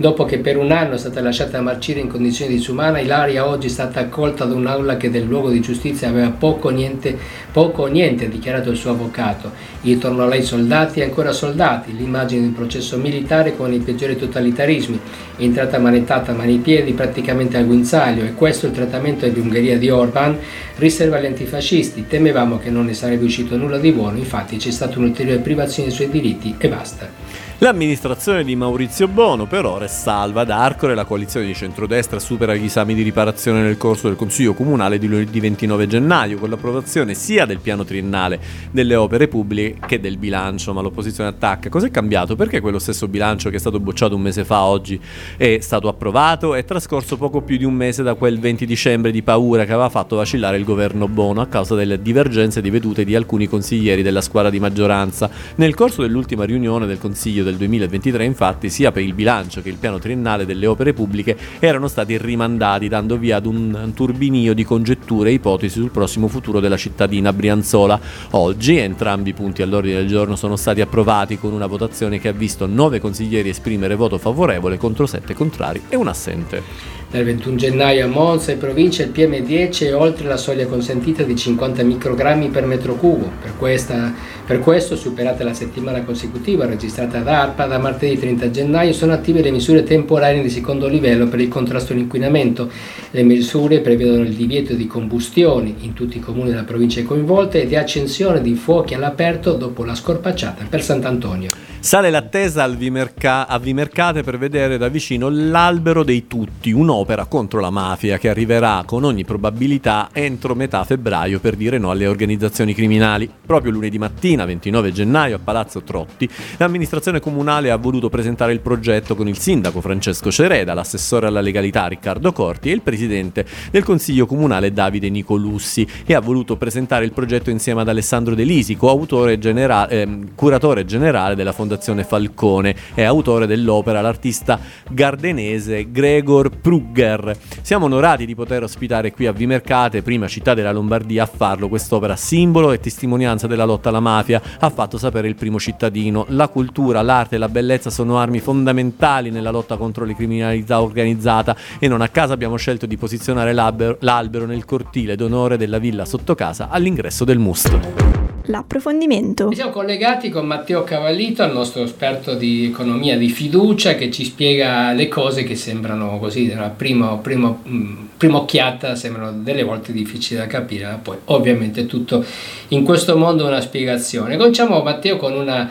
Dopo 0.00 0.24
che 0.24 0.38
per 0.38 0.56
un 0.56 0.70
anno 0.70 0.94
è 0.94 0.96
stata 0.96 1.20
lasciata 1.20 1.60
marcire 1.60 1.98
in 1.98 2.06
condizioni 2.06 2.54
disumane, 2.54 3.02
Ilaria 3.02 3.48
oggi 3.48 3.66
è 3.66 3.68
stata 3.68 3.98
accolta 3.98 4.44
da 4.44 4.54
un'aula 4.54 4.96
che 4.96 5.10
del 5.10 5.24
luogo 5.24 5.50
di 5.50 5.58
giustizia 5.60 6.08
aveva 6.08 6.30
poco 6.30 6.68
o 6.68 6.70
niente, 6.70 7.18
poco 7.50 7.82
o 7.82 7.86
niente 7.86 8.26
ha 8.26 8.28
dichiarato 8.28 8.70
il 8.70 8.76
suo 8.76 8.92
avvocato. 8.92 9.50
Intorno 9.80 10.22
a 10.22 10.28
lei 10.28 10.44
soldati 10.44 11.00
e 11.00 11.02
ancora 11.02 11.32
soldati, 11.32 11.96
l'immagine 11.96 12.42
di 12.42 12.46
un 12.46 12.54
processo 12.54 12.96
militare 12.96 13.56
con 13.56 13.72
i 13.72 13.78
peggiori 13.78 14.16
totalitarismi, 14.16 15.00
entrata 15.38 15.80
manettata 15.80 16.30
a 16.30 16.34
mani 16.36 16.54
e 16.54 16.58
piedi 16.58 16.92
praticamente 16.92 17.56
al 17.56 17.66
guinzaglio 17.66 18.22
e 18.22 18.34
questo 18.34 18.66
il 18.66 18.72
trattamento 18.72 19.26
dell'Ungheria 19.26 19.78
di 19.78 19.90
Orban 19.90 20.38
riserva 20.76 21.16
agli 21.16 21.26
antifascisti. 21.26 22.06
Temevamo 22.06 22.58
che 22.58 22.70
non 22.70 22.84
ne 22.84 22.94
sarebbe 22.94 23.24
uscito 23.24 23.56
nulla 23.56 23.78
di 23.78 23.90
buono, 23.90 24.16
infatti 24.16 24.58
c'è 24.58 24.70
stata 24.70 24.96
un'ulteriore 25.00 25.40
privazione 25.40 25.88
dei 25.88 25.96
suoi 25.96 26.08
diritti 26.08 26.54
e 26.56 26.68
basta. 26.68 27.47
L'amministrazione 27.60 28.44
di 28.44 28.54
Maurizio 28.54 29.08
Bono 29.08 29.46
per 29.46 29.64
ora 29.64 29.86
è 29.86 29.88
salva 29.88 30.42
ad 30.42 30.50
Arcore, 30.50 30.94
la 30.94 31.04
coalizione 31.04 31.44
di 31.44 31.56
centrodestra 31.56 32.20
supera 32.20 32.54
gli 32.54 32.66
esami 32.66 32.94
di 32.94 33.02
riparazione 33.02 33.62
nel 33.62 33.76
corso 33.76 34.06
del 34.06 34.16
Consiglio 34.16 34.54
Comunale 34.54 34.96
di 34.96 35.08
lunedì 35.08 35.40
29 35.40 35.88
gennaio 35.88 36.38
con 36.38 36.50
l'approvazione 36.50 37.14
sia 37.14 37.46
del 37.46 37.58
piano 37.58 37.82
triennale 37.82 38.38
delle 38.70 38.94
opere 38.94 39.26
pubbliche 39.26 39.74
che 39.84 39.98
del 39.98 40.18
bilancio, 40.18 40.72
ma 40.72 40.82
l'opposizione 40.82 41.30
attacca. 41.30 41.68
Cos'è 41.68 41.90
cambiato? 41.90 42.36
Perché 42.36 42.60
quello 42.60 42.78
stesso 42.78 43.08
bilancio 43.08 43.50
che 43.50 43.56
è 43.56 43.58
stato 43.58 43.80
bocciato 43.80 44.14
un 44.14 44.20
mese 44.20 44.44
fa 44.44 44.62
oggi 44.62 45.00
è 45.36 45.58
stato 45.60 45.88
approvato? 45.88 46.54
È 46.54 46.64
trascorso 46.64 47.16
poco 47.16 47.40
più 47.40 47.56
di 47.56 47.64
un 47.64 47.74
mese 47.74 48.04
da 48.04 48.14
quel 48.14 48.38
20 48.38 48.66
dicembre 48.66 49.10
di 49.10 49.24
paura 49.24 49.64
che 49.64 49.72
aveva 49.72 49.88
fatto 49.88 50.14
vacillare 50.14 50.58
il 50.58 50.64
governo 50.64 51.08
Bono 51.08 51.40
a 51.40 51.46
causa 51.46 51.74
delle 51.74 52.00
divergenze 52.00 52.60
di 52.60 52.70
vedute 52.70 53.04
di 53.04 53.16
alcuni 53.16 53.48
consiglieri 53.48 54.02
della 54.02 54.20
squadra 54.20 54.48
di 54.48 54.60
maggioranza. 54.60 55.28
Nel 55.56 55.74
corso 55.74 56.02
dell'ultima 56.02 56.44
riunione 56.44 56.86
del 56.86 56.98
Consiglio 56.98 57.46
del 57.48 57.56
2023 57.56 58.24
infatti 58.24 58.70
sia 58.70 58.92
per 58.92 59.02
il 59.02 59.14
bilancio 59.14 59.62
che 59.62 59.68
il 59.68 59.76
piano 59.76 59.98
triennale 59.98 60.46
delle 60.46 60.66
opere 60.66 60.92
pubbliche 60.92 61.36
erano 61.58 61.88
stati 61.88 62.16
rimandati 62.16 62.88
dando 62.88 63.16
via 63.16 63.36
ad 63.36 63.46
un 63.46 63.92
turbinio 63.94 64.54
di 64.54 64.64
congetture 64.64 65.30
e 65.30 65.34
ipotesi 65.34 65.80
sul 65.80 65.90
prossimo 65.90 66.28
futuro 66.28 66.60
della 66.60 66.76
cittadina 66.76 67.32
brianzola. 67.32 68.00
Oggi 68.30 68.76
entrambi 68.76 69.30
i 69.30 69.34
punti 69.34 69.62
all'ordine 69.62 69.96
del 69.96 70.08
giorno 70.08 70.36
sono 70.36 70.56
stati 70.56 70.80
approvati 70.80 71.38
con 71.38 71.52
una 71.52 71.66
votazione 71.66 72.18
che 72.18 72.28
ha 72.28 72.32
visto 72.32 72.66
nove 72.66 73.00
consiglieri 73.00 73.48
esprimere 73.48 73.94
voto 73.94 74.18
favorevole 74.18 74.76
contro 74.76 75.06
sette 75.06 75.34
contrari 75.34 75.82
e 75.88 75.96
un 75.96 76.08
assente. 76.08 76.97
Dal 77.10 77.24
21 77.24 77.56
gennaio 77.56 78.04
a 78.04 78.06
Monza 78.06 78.52
e 78.52 78.56
provincia 78.56 79.02
il 79.02 79.12
PM10 79.14 79.86
è 79.86 79.96
oltre 79.96 80.28
la 80.28 80.36
soglia 80.36 80.66
consentita 80.66 81.22
di 81.22 81.34
50 81.34 81.82
microgrammi 81.82 82.48
per 82.48 82.66
metro 82.66 82.96
cubo. 82.96 83.30
Per, 83.40 83.56
questa, 83.56 84.12
per 84.44 84.58
questo, 84.58 84.94
superata 84.94 85.42
la 85.42 85.54
settimana 85.54 86.02
consecutiva 86.02 86.66
registrata 86.66 87.20
ad 87.20 87.26
ARPA, 87.26 87.64
da 87.64 87.78
martedì 87.78 88.18
30 88.18 88.50
gennaio 88.50 88.92
sono 88.92 89.14
attive 89.14 89.40
le 89.40 89.50
misure 89.50 89.84
temporanee 89.84 90.42
di 90.42 90.50
secondo 90.50 90.86
livello 90.86 91.28
per 91.28 91.40
il 91.40 91.48
contrasto 91.48 91.94
all'inquinamento. 91.94 92.70
Le 93.10 93.22
misure 93.22 93.80
prevedono 93.80 94.24
il 94.24 94.34
divieto 94.34 94.74
di 94.74 94.86
combustioni 94.86 95.76
in 95.80 95.94
tutti 95.94 96.18
i 96.18 96.20
comuni 96.20 96.50
della 96.50 96.64
provincia 96.64 97.02
coinvolte 97.04 97.62
e 97.62 97.66
di 97.66 97.74
accensione 97.74 98.42
di 98.42 98.52
fuochi 98.52 98.92
all'aperto 98.92 99.54
dopo 99.54 99.82
la 99.82 99.94
scorpacciata 99.94 100.66
per 100.68 100.82
Sant'Antonio. 100.82 101.48
Sale 101.88 102.10
l'attesa 102.10 102.64
al 102.64 102.76
Vimerca- 102.76 103.46
a 103.46 103.58
Vimercate 103.58 104.22
per 104.22 104.36
vedere 104.36 104.76
da 104.76 104.88
vicino 104.88 105.30
l'albero 105.30 106.04
dei 106.04 106.26
tutti, 106.26 106.70
un'opera 106.70 107.24
contro 107.24 107.60
la 107.60 107.70
mafia 107.70 108.18
che 108.18 108.28
arriverà 108.28 108.82
con 108.84 109.04
ogni 109.04 109.24
probabilità 109.24 110.10
entro 110.12 110.54
metà 110.54 110.84
febbraio 110.84 111.40
per 111.40 111.56
dire 111.56 111.78
no 111.78 111.90
alle 111.90 112.06
organizzazioni 112.06 112.74
criminali. 112.74 113.30
Proprio 113.46 113.72
lunedì 113.72 113.96
mattina, 113.96 114.44
29 114.44 114.92
gennaio, 114.92 115.36
a 115.36 115.38
Palazzo 115.42 115.80
Trotti, 115.80 116.28
l'amministrazione 116.58 117.20
comunale 117.20 117.70
ha 117.70 117.76
voluto 117.76 118.10
presentare 118.10 118.52
il 118.52 118.60
progetto 118.60 119.16
con 119.16 119.26
il 119.26 119.38
sindaco 119.38 119.80
Francesco 119.80 120.30
Cereda, 120.30 120.74
l'assessore 120.74 121.26
alla 121.26 121.40
legalità 121.40 121.86
Riccardo 121.86 122.32
Corti 122.32 122.68
e 122.68 122.74
il 122.74 122.82
presidente 122.82 123.46
del 123.70 123.84
consiglio 123.84 124.26
comunale 124.26 124.74
Davide 124.74 125.08
Nicolussi 125.08 125.88
e 126.04 126.12
ha 126.12 126.20
voluto 126.20 126.58
presentare 126.58 127.06
il 127.06 127.12
progetto 127.12 127.48
insieme 127.48 127.80
ad 127.80 127.88
Alessandro 127.88 128.34
De 128.34 128.44
Lisi, 128.44 128.76
coautore 128.76 129.38
genera- 129.38 129.88
eh, 129.88 130.18
curatore 130.34 130.84
generale 130.84 131.34
della 131.34 131.52
Fondazione 131.52 131.76
Fondazione 131.78 132.04
Falcone. 132.04 132.74
È 132.92 133.02
autore 133.02 133.46
dell'opera 133.46 134.00
l'artista 134.00 134.58
gardenese 134.90 135.90
Gregor 135.90 136.50
Prugger. 136.50 137.36
Siamo 137.62 137.86
onorati 137.86 138.26
di 138.26 138.34
poter 138.34 138.64
ospitare 138.64 139.12
qui 139.12 139.26
a 139.26 139.32
Vimercate, 139.32 140.02
prima 140.02 140.26
città 140.26 140.54
della 140.54 140.72
Lombardia, 140.72 141.22
a 141.22 141.26
farlo 141.26 141.68
quest'opera 141.68 142.16
simbolo 142.16 142.72
e 142.72 142.80
testimonianza 142.80 143.46
della 143.46 143.64
lotta 143.64 143.90
alla 143.90 144.00
mafia, 144.00 144.42
ha 144.58 144.70
fatto 144.70 144.98
sapere 144.98 145.28
il 145.28 145.36
primo 145.36 145.58
cittadino. 145.58 146.26
La 146.30 146.48
cultura, 146.48 147.02
l'arte 147.02 147.36
e 147.36 147.38
la 147.38 147.48
bellezza 147.48 147.90
sono 147.90 148.18
armi 148.18 148.40
fondamentali 148.40 149.30
nella 149.30 149.50
lotta 149.50 149.76
contro 149.76 150.04
la 150.04 150.14
criminalità 150.14 150.82
organizzata 150.82 151.56
e 151.78 151.86
non 151.86 152.00
a 152.00 152.08
caso 152.08 152.32
abbiamo 152.32 152.56
scelto 152.56 152.86
di 152.86 152.96
posizionare 152.96 153.52
l'albero, 153.52 153.96
l'albero 154.00 154.46
nel 154.46 154.64
cortile 154.64 155.14
d'onore 155.14 155.56
della 155.56 155.78
villa 155.78 156.04
sotto 156.04 156.34
casa 156.34 156.68
all'ingresso 156.70 157.24
del 157.24 157.38
Musto 157.38 158.37
l'approfondimento. 158.48 159.52
siamo 159.52 159.70
collegati 159.70 160.30
con 160.30 160.46
Matteo 160.46 160.84
Cavallito, 160.84 161.42
il 161.44 161.52
nostro 161.52 161.82
esperto 161.82 162.34
di 162.34 162.66
economia 162.66 163.16
di 163.16 163.28
fiducia, 163.28 163.94
che 163.94 164.10
ci 164.10 164.24
spiega 164.24 164.92
le 164.92 165.08
cose 165.08 165.44
che 165.44 165.56
sembrano 165.56 166.18
così, 166.18 166.52
a 166.56 166.68
prima, 166.68 167.16
prima, 167.16 167.56
mm, 167.66 168.06
prima 168.16 168.38
occhiata, 168.38 168.94
sembrano 168.94 169.32
delle 169.32 169.62
volte 169.62 169.92
difficili 169.92 170.38
da 170.40 170.46
capire, 170.46 170.84
ma 170.86 170.98
poi 171.02 171.16
ovviamente 171.26 171.86
tutto 171.86 172.24
in 172.68 172.84
questo 172.84 173.16
mondo 173.16 173.44
ha 173.44 173.48
una 173.48 173.60
spiegazione. 173.60 174.36
Cominciamo 174.36 174.82
Matteo 174.82 175.16
con 175.16 175.34
una 175.34 175.70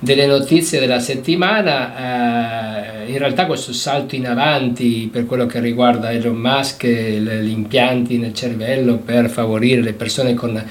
delle 0.00 0.26
notizie 0.26 0.78
della 0.78 1.00
settimana, 1.00 3.04
eh, 3.04 3.10
in 3.10 3.18
realtà 3.18 3.46
questo 3.46 3.72
salto 3.72 4.14
in 4.14 4.26
avanti 4.26 5.08
per 5.10 5.26
quello 5.26 5.46
che 5.46 5.58
riguarda 5.58 6.12
Elon 6.12 6.36
Musk, 6.36 6.86
gli 6.86 7.50
impianti 7.50 8.18
nel 8.18 8.32
cervello 8.32 8.98
per 8.98 9.28
favorire 9.28 9.80
le 9.80 9.94
persone 9.94 10.34
con 10.34 10.62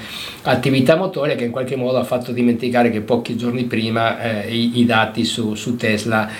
attività 0.42 0.96
motoria 0.96 1.34
che 1.34 1.44
in 1.44 1.50
qualche 1.50 1.76
modo 1.76 1.98
ha 1.98 2.04
fatto 2.04 2.32
dimenticare 2.32 2.90
che 2.90 3.02
pochi 3.02 3.36
giorni 3.36 3.64
prima 3.64 4.20
eh, 4.20 4.54
i, 4.54 4.78
i, 4.78 4.86
dati 4.86 5.24
su, 5.24 5.54
su, 5.54 5.76
Tesla 5.76 6.30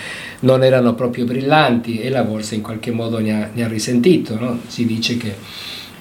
non 0.40 0.64
erano 0.64 0.94
proprio 0.94 1.26
brillanti 1.26 2.00
e 2.00 2.08
la 2.08 2.22
borsa 2.22 2.54
in 2.54 2.62
qualche 2.62 2.90
modo 2.90 3.18
ne 3.18 3.42
ha, 3.42 3.50
ne 3.52 3.64
ha 3.64 3.68
risentito, 3.68 4.38
no? 4.38 4.60
si 4.66 4.86
dice 4.86 5.18
che 5.18 5.34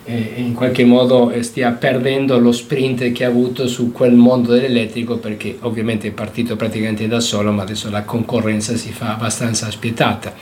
in 0.07 0.53
qualche 0.53 0.85
modo 0.85 1.31
eh, 1.31 1.43
stia 1.43 1.71
perdendo 1.71 2.39
lo 2.39 2.51
sprint 2.51 3.11
che 3.11 3.25
ha 3.25 3.27
avuto 3.27 3.67
su 3.67 3.91
quel 3.91 4.13
mondo 4.13 4.53
dell'elettrico 4.53 5.17
perché 5.17 5.57
ovviamente 5.61 6.07
è 6.07 6.11
partito 6.11 6.55
praticamente 6.55 7.07
da 7.07 7.19
solo 7.19 7.51
ma 7.51 7.63
adesso 7.63 7.89
la 7.89 8.03
concorrenza 8.03 8.75
si 8.75 8.91
fa 8.91 9.15
abbastanza 9.15 9.69
spietata. 9.69 10.33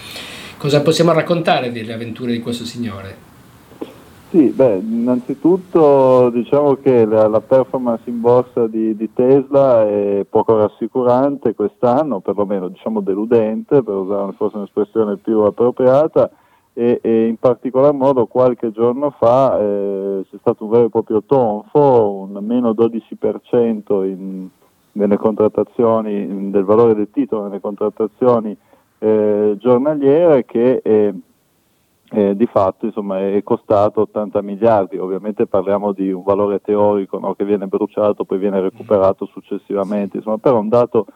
Cosa 0.57 0.81
possiamo 0.81 1.12
raccontare 1.13 1.72
delle 1.72 1.93
avventure 1.93 2.31
di 2.31 2.39
questo 2.39 2.63
signore? 2.63 3.34
Sì, 4.29 4.50
beh, 4.50 4.77
innanzitutto 4.77 6.29
diciamo 6.29 6.75
che 6.75 7.05
la, 7.05 7.27
la 7.27 7.39
performance 7.39 8.10
in 8.10 8.19
borsa 8.19 8.67
di, 8.67 8.95
di, 8.95 9.10
Tesla 9.13 9.88
è 9.88 10.25
poco 10.29 10.57
rassicurante 10.57 11.55
quest'anno, 11.55 12.19
perlomeno 12.19 12.67
diciamo 12.67 13.00
deludente, 13.00 13.81
per 13.81 13.93
usare 13.93 14.34
forse 14.36 14.57
un'espressione 14.57 15.17
più 15.17 15.39
appropriata, 15.39 16.29
e, 16.77 17.00
e, 17.01 17.27
in 17.27 17.38
particolar 17.38 17.94
modo 17.94 18.25
qualche 18.25 18.72
giorno 18.72 19.10
fa 19.12 19.58
eh, 19.58 20.25
c'è 20.29 20.38
stato 20.41 20.65
un 20.65 20.72
vero 20.72 20.86
e 20.86 20.89
proprio 20.89 21.24
tonfo, 21.24 22.27
un 22.29 22.38
meno 22.46 22.72
12% 22.72 24.03
in, 24.03 24.50
nelle 24.91 25.17
contrattazioni, 25.17 26.51
del 26.51 26.65
valore 26.65 26.94
del 26.94 27.10
titolo 27.12 27.44
nelle 27.44 27.62
contrattazioni 27.62 28.55
eh, 29.00 29.55
giornaliere 29.58 30.44
che 30.44 30.82
eh, 30.84 32.36
di 32.36 32.46
fatto 32.46 32.86
insomma, 32.86 33.20
è 33.20 33.42
costato 33.42 34.01
80 34.01 34.42
miliardi, 34.42 34.98
ovviamente 34.98 35.48
parliamo 35.48 35.94
di 35.94 36.11
un 36.11 36.24
valore 36.24 36.61
teorico 36.61 37.20
no, 37.20 37.35
che 37.35 37.46
viene 37.46 37.68
bruciato, 37.68 38.25
poi 38.25 38.38
viene 38.38 38.59
recuperato 38.59 39.25
successivamente, 39.25 40.18
insomma, 40.18 40.38
però 40.38 40.57
è 40.57 40.59
un 40.59 40.70
dato 40.70 41.07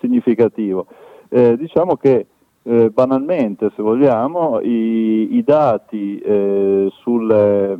significativo. 0.00 0.86
Eh, 1.28 1.56
diciamo 1.56 1.96
che 1.96 2.26
eh, 2.68 2.90
banalmente, 2.90 3.70
se 3.74 3.80
vogliamo, 3.82 4.60
i, 4.60 5.36
i 5.36 5.42
dati 5.42 6.18
eh, 6.18 6.92
sulle 7.00 7.78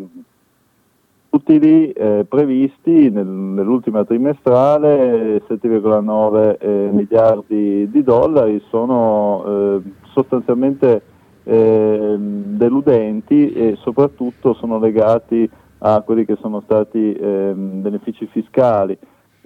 utili 1.29 1.93
eh, 1.93 2.25
previsti 2.27 3.11
nel, 3.11 3.27
nell'ultima 3.27 4.05
trimestrale, 4.07 5.43
7,9 5.47 6.57
eh, 6.59 6.89
miliardi 6.91 7.91
di 7.91 8.03
dollari, 8.03 8.63
sono 8.71 9.45
eh, 9.45 9.91
sostanzialmente 10.15 11.03
ehm, 11.45 12.57
deludenti 12.57 13.53
e 13.53 13.77
soprattutto 13.83 14.55
sono 14.55 14.79
legati 14.79 15.49
a 15.81 16.01
quelli 16.01 16.25
che 16.25 16.39
sono 16.41 16.63
stati 16.65 17.13
ehm, 17.13 17.83
benefici 17.83 18.27
fiscali 18.27 18.99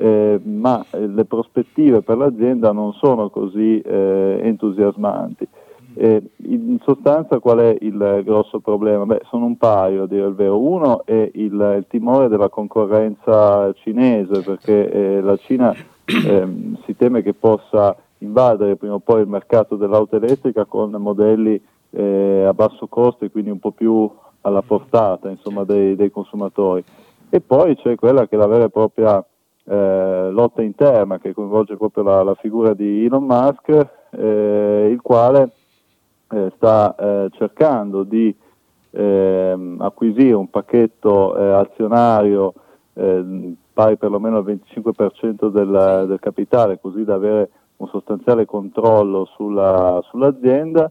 eh, 0.02 0.40
ma 0.42 0.84
eh, 0.90 1.06
le 1.06 1.24
prospettive 1.26 2.02
per 2.02 2.16
l'azienda 2.16 2.72
non 2.72 2.92
sono 2.94 3.30
così 3.30 3.80
eh, 3.80 4.40
entusiasmanti. 4.42 5.46
Eh, 5.94 6.22
in 6.46 6.78
sostanza 6.82 7.38
qual 7.38 7.58
è 7.58 7.76
il 7.80 8.22
grosso 8.24 8.58
problema? 8.58 9.06
Beh, 9.06 9.20
sono 9.28 9.44
un 9.44 9.56
paio 9.56 10.02
a 10.02 10.06
dire 10.08 10.26
il 10.26 10.34
vero. 10.34 10.58
Uno 10.58 11.04
è 11.04 11.30
il, 11.34 11.52
il 11.52 11.84
timore 11.88 12.26
della 12.26 12.48
concorrenza 12.48 13.72
cinese, 13.74 14.42
perché 14.42 14.90
eh, 14.90 15.20
la 15.20 15.36
Cina 15.36 15.72
ehm, 16.06 16.78
si 16.84 16.96
teme 16.96 17.22
che 17.22 17.34
possa 17.34 17.94
invadere 18.18 18.74
prima 18.74 18.94
o 18.94 18.98
poi 18.98 19.20
il 19.20 19.28
mercato 19.28 19.76
dell'auto 19.76 20.16
elettrica 20.16 20.64
con 20.64 20.90
modelli 20.90 21.62
eh, 21.90 22.44
a 22.44 22.54
basso 22.54 22.88
costo 22.88 23.24
e 23.24 23.30
quindi 23.30 23.50
un 23.50 23.60
po' 23.60 23.72
più 23.72 24.10
alla 24.40 24.62
portata 24.62 25.30
insomma, 25.30 25.62
dei, 25.62 25.94
dei 25.94 26.10
consumatori. 26.10 26.82
E 27.28 27.40
poi 27.40 27.76
c'è 27.76 27.94
quella 27.94 28.26
che 28.26 28.34
è 28.34 28.38
la 28.38 28.46
vera 28.46 28.64
e 28.64 28.70
propria 28.70 29.24
eh, 29.64 30.28
lotta 30.30 30.62
interna 30.62 31.18
che 31.18 31.32
coinvolge 31.32 31.76
proprio 31.76 32.02
la, 32.02 32.22
la 32.22 32.34
figura 32.34 32.74
di 32.74 33.04
Elon 33.04 33.24
Musk, 33.24 33.88
eh, 34.10 34.88
il 34.90 35.00
quale 35.00 35.50
eh, 36.30 36.52
sta 36.56 36.94
eh, 36.94 37.28
cercando 37.32 38.02
di 38.02 38.34
ehm, 38.90 39.76
acquisire 39.80 40.34
un 40.34 40.48
pacchetto 40.48 41.36
eh, 41.36 41.52
azionario 41.52 42.54
ehm, 42.94 43.56
pari 43.72 43.96
perlomeno 43.96 44.38
al 44.38 44.44
25% 44.44 45.48
del, 45.48 46.04
del, 46.08 46.18
capitale, 46.20 46.78
così 46.80 47.04
da 47.04 47.14
avere 47.14 47.50
un 47.76 47.88
sostanziale 47.88 48.44
controllo 48.44 49.24
sulla, 49.24 50.00
sull'azienda. 50.08 50.90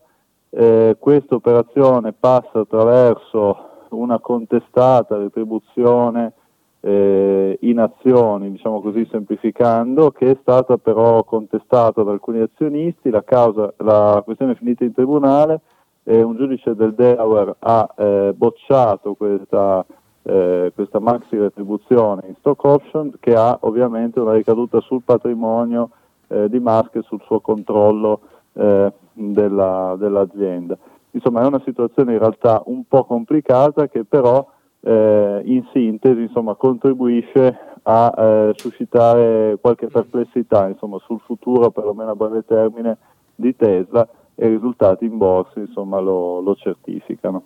Eh, 0.49 0.97
questa 0.99 1.35
operazione 1.35 2.11
passa 2.11 2.59
attraverso 2.59 3.69
una 3.89 4.19
contestata 4.19 5.17
retribuzione 5.17 6.33
eh, 6.81 7.57
in 7.61 7.79
azioni, 7.79 8.51
diciamo 8.51 8.81
così 8.81 9.07
semplificando, 9.09 10.11
che 10.11 10.31
è 10.31 10.37
stata 10.41 10.77
però 10.77 11.23
contestata 11.23 12.03
da 12.03 12.11
alcuni 12.11 12.39
azionisti, 12.39 13.09
la, 13.09 13.23
causa, 13.23 13.73
la 13.77 14.21
questione 14.25 14.53
è 14.53 14.55
finita 14.55 14.83
in 14.83 14.93
tribunale, 14.93 15.61
e 16.03 16.21
un 16.21 16.35
giudice 16.35 16.75
del 16.75 16.93
Delaware 16.93 17.55
ha 17.59 17.87
eh, 17.95 18.33
bocciato 18.35 19.13
questa, 19.13 19.85
eh, 20.23 20.71
questa 20.73 20.99
maxi 20.99 21.37
retribuzione 21.37 22.23
in 22.27 22.35
stock 22.39 22.63
option 22.63 23.13
che 23.19 23.35
ha 23.35 23.57
ovviamente 23.61 24.19
una 24.19 24.33
ricaduta 24.33 24.79
sul 24.81 25.03
patrimonio 25.03 25.91
eh, 26.27 26.49
di 26.49 26.59
Musk 26.59 26.95
e 26.95 27.01
sul 27.03 27.21
suo 27.25 27.39
controllo 27.39 28.21
eh, 28.53 28.91
della, 29.13 29.95
dell'azienda. 29.97 30.77
Insomma 31.11 31.41
è 31.41 31.45
una 31.45 31.61
situazione 31.63 32.13
in 32.13 32.19
realtà 32.19 32.63
un 32.65 32.83
po' 32.87 33.03
complicata 33.03 33.87
che 33.87 34.03
però 34.03 34.45
eh, 34.81 35.41
in 35.45 35.63
sintesi 35.71 36.21
insomma, 36.21 36.55
contribuisce 36.55 37.57
a 37.83 38.13
eh, 38.15 38.51
suscitare 38.55 39.57
qualche 39.59 39.87
perplessità 39.87 40.67
insomma, 40.67 40.97
sul 41.05 41.19
futuro, 41.25 41.71
perlomeno 41.71 42.11
a 42.11 42.15
breve 42.15 42.43
termine, 42.45 42.97
di 43.35 43.55
Tesla 43.55 44.07
e 44.35 44.47
i 44.47 44.49
risultati 44.49 45.05
in 45.05 45.17
borsa 45.17 45.59
insomma, 45.59 45.99
lo, 45.99 46.41
lo 46.41 46.55
certificano. 46.55 47.43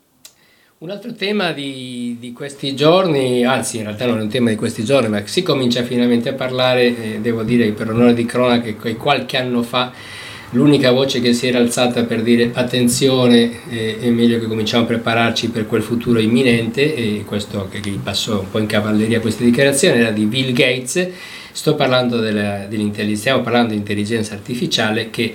Un 0.77 0.89
altro 0.89 1.13
tema 1.13 1.53
di, 1.53 2.17
di, 2.19 2.33
questi 2.33 2.75
giorni, 2.75 3.45
anzi 3.45 3.77
in 3.77 3.83
realtà 3.83 4.05
non 4.05 4.19
è 4.19 4.21
un 4.21 4.27
tema 4.27 4.49
di 4.49 4.57
questi 4.57 4.83
giorni, 4.83 5.07
ma 5.07 5.25
si 5.25 5.41
comincia 5.41 5.83
finalmente 5.83 6.27
a 6.27 6.33
parlare, 6.33 7.15
eh, 7.15 7.21
devo 7.21 7.43
dire 7.43 7.71
per 7.71 7.91
onore 7.91 8.13
di 8.13 8.25
cronaca, 8.25 8.73
che 8.73 8.97
qualche 8.97 9.37
anno 9.37 9.61
fa 9.61 9.91
l'unica 10.51 10.91
voce 10.91 11.19
che 11.19 11.33
si 11.33 11.47
era 11.47 11.59
alzata 11.59 12.03
per 12.03 12.21
dire 12.21 12.51
attenzione, 12.53 13.51
eh, 13.69 13.97
è 13.99 14.09
meglio 14.09 14.39
che 14.39 14.47
cominciamo 14.47 14.83
a 14.83 14.87
prepararci 14.87 15.49
per 15.49 15.67
quel 15.67 15.81
futuro 15.81 16.19
imminente, 16.19 16.95
e 16.95 17.23
questo 17.25 17.67
che 17.69 17.79
gli 17.79 17.97
passò 17.97 18.39
un 18.39 18.49
po' 18.49 18.59
in 18.59 18.67
cavalleria 18.67 19.19
queste 19.19 19.43
dichiarazioni, 19.43 19.99
era 19.99 20.11
di 20.11 20.25
Bill 20.25 20.53
Gates, 20.53 21.09
Sto 21.55 21.75
parlando 21.75 22.19
della, 22.19 22.65
dell'intelligenza, 22.67 23.21
stiamo 23.21 23.41
parlando 23.41 23.71
di 23.71 23.77
intelligenza 23.77 24.33
artificiale 24.33 25.09
che 25.09 25.33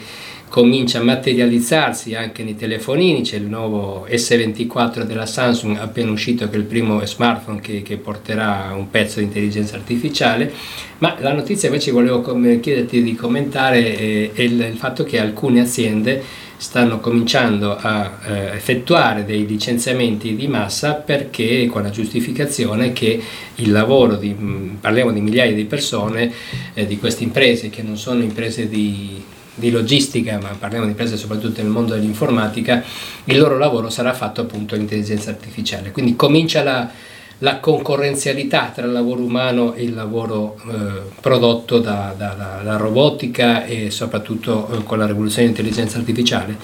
comincia 0.50 0.98
a 0.98 1.04
materializzarsi 1.04 2.16
anche 2.16 2.42
nei 2.42 2.56
telefonini, 2.56 3.22
c'è 3.22 3.36
il 3.36 3.44
nuovo 3.44 4.04
S24 4.10 5.04
della 5.04 5.24
Samsung 5.24 5.78
appena 5.78 6.10
uscito 6.10 6.50
che 6.50 6.56
è 6.56 6.58
il 6.58 6.64
primo 6.64 7.06
smartphone 7.06 7.60
che, 7.60 7.82
che 7.82 7.96
porterà 7.96 8.74
un 8.74 8.90
pezzo 8.90 9.20
di 9.20 9.26
intelligenza 9.26 9.76
artificiale, 9.76 10.52
ma 10.98 11.16
la 11.20 11.32
notizia 11.32 11.68
invece 11.68 11.92
volevo 11.92 12.20
chiederti 12.58 13.00
di 13.00 13.14
commentare 13.14 13.96
eh, 13.96 14.30
è 14.34 14.42
il, 14.42 14.60
il 14.60 14.76
fatto 14.76 15.04
che 15.04 15.20
alcune 15.20 15.60
aziende 15.60 16.20
stanno 16.56 16.98
cominciando 16.98 17.76
a 17.76 18.18
eh, 18.26 18.56
effettuare 18.56 19.24
dei 19.24 19.46
licenziamenti 19.46 20.34
di 20.34 20.48
massa 20.48 20.94
perché 20.94 21.68
con 21.68 21.82
la 21.82 21.90
giustificazione 21.90 22.92
che 22.92 23.22
il 23.54 23.70
lavoro 23.70 24.16
di, 24.16 24.34
parliamo 24.80 25.12
di 25.12 25.20
migliaia 25.20 25.54
di 25.54 25.64
persone, 25.64 26.30
eh, 26.74 26.86
di 26.86 26.98
queste 26.98 27.22
imprese 27.22 27.70
che 27.70 27.82
non 27.82 27.96
sono 27.96 28.22
imprese 28.22 28.68
di 28.68 29.38
di 29.60 29.70
logistica, 29.70 30.40
ma 30.42 30.48
parliamo 30.58 30.86
di 30.86 30.90
imprese 30.90 31.16
soprattutto 31.16 31.62
nel 31.62 31.70
mondo 31.70 31.94
dell'informatica, 31.94 32.82
il 33.24 33.38
loro 33.38 33.56
lavoro 33.58 33.90
sarà 33.90 34.12
fatto 34.12 34.40
appunto 34.40 34.74
all'intelligenza 34.74 35.30
artificiale. 35.30 35.92
Quindi 35.92 36.16
comincia 36.16 36.64
la, 36.64 36.90
la 37.38 37.60
concorrenzialità 37.60 38.70
tra 38.74 38.86
il 38.86 38.92
lavoro 38.92 39.22
umano 39.22 39.74
e 39.74 39.84
il 39.84 39.94
lavoro 39.94 40.56
eh, 40.56 41.02
prodotto 41.20 41.78
da, 41.78 42.12
da, 42.16 42.34
da, 42.36 42.60
da, 42.64 42.76
robotica 42.76 43.64
e 43.64 43.90
soprattutto 43.90 44.66
eh, 44.72 44.82
con 44.82 44.98
la 44.98 45.06
rivoluzione 45.06 45.48
dell'intelligenza 45.48 45.98
artificiale. 45.98 46.56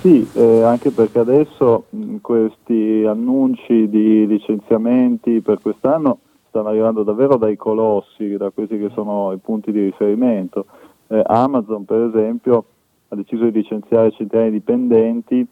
Sì, 0.00 0.24
eh, 0.34 0.62
anche 0.62 0.90
perché 0.90 1.18
adesso 1.18 1.86
questi 2.20 3.04
annunci 3.04 3.88
di 3.88 4.26
licenziamenti 4.28 5.40
per 5.40 5.58
quest'anno 5.60 6.20
stanno 6.48 6.68
arrivando 6.68 7.02
davvero 7.02 7.36
dai 7.36 7.56
colossi, 7.56 8.36
da 8.36 8.50
questi 8.50 8.78
che 8.78 8.90
sono 8.94 9.32
i 9.32 9.38
punti 9.38 9.72
di 9.72 9.84
riferimento 9.84 10.66
eh, 11.08 11.22
Amazon 11.26 11.84
per 11.84 12.00
esempio 12.02 12.64
ha 13.08 13.16
deciso 13.16 13.44
di 13.44 13.52
licenziare 13.52 14.10
centinaia 14.12 14.50
di 14.50 14.58
dipendenti 14.58 15.46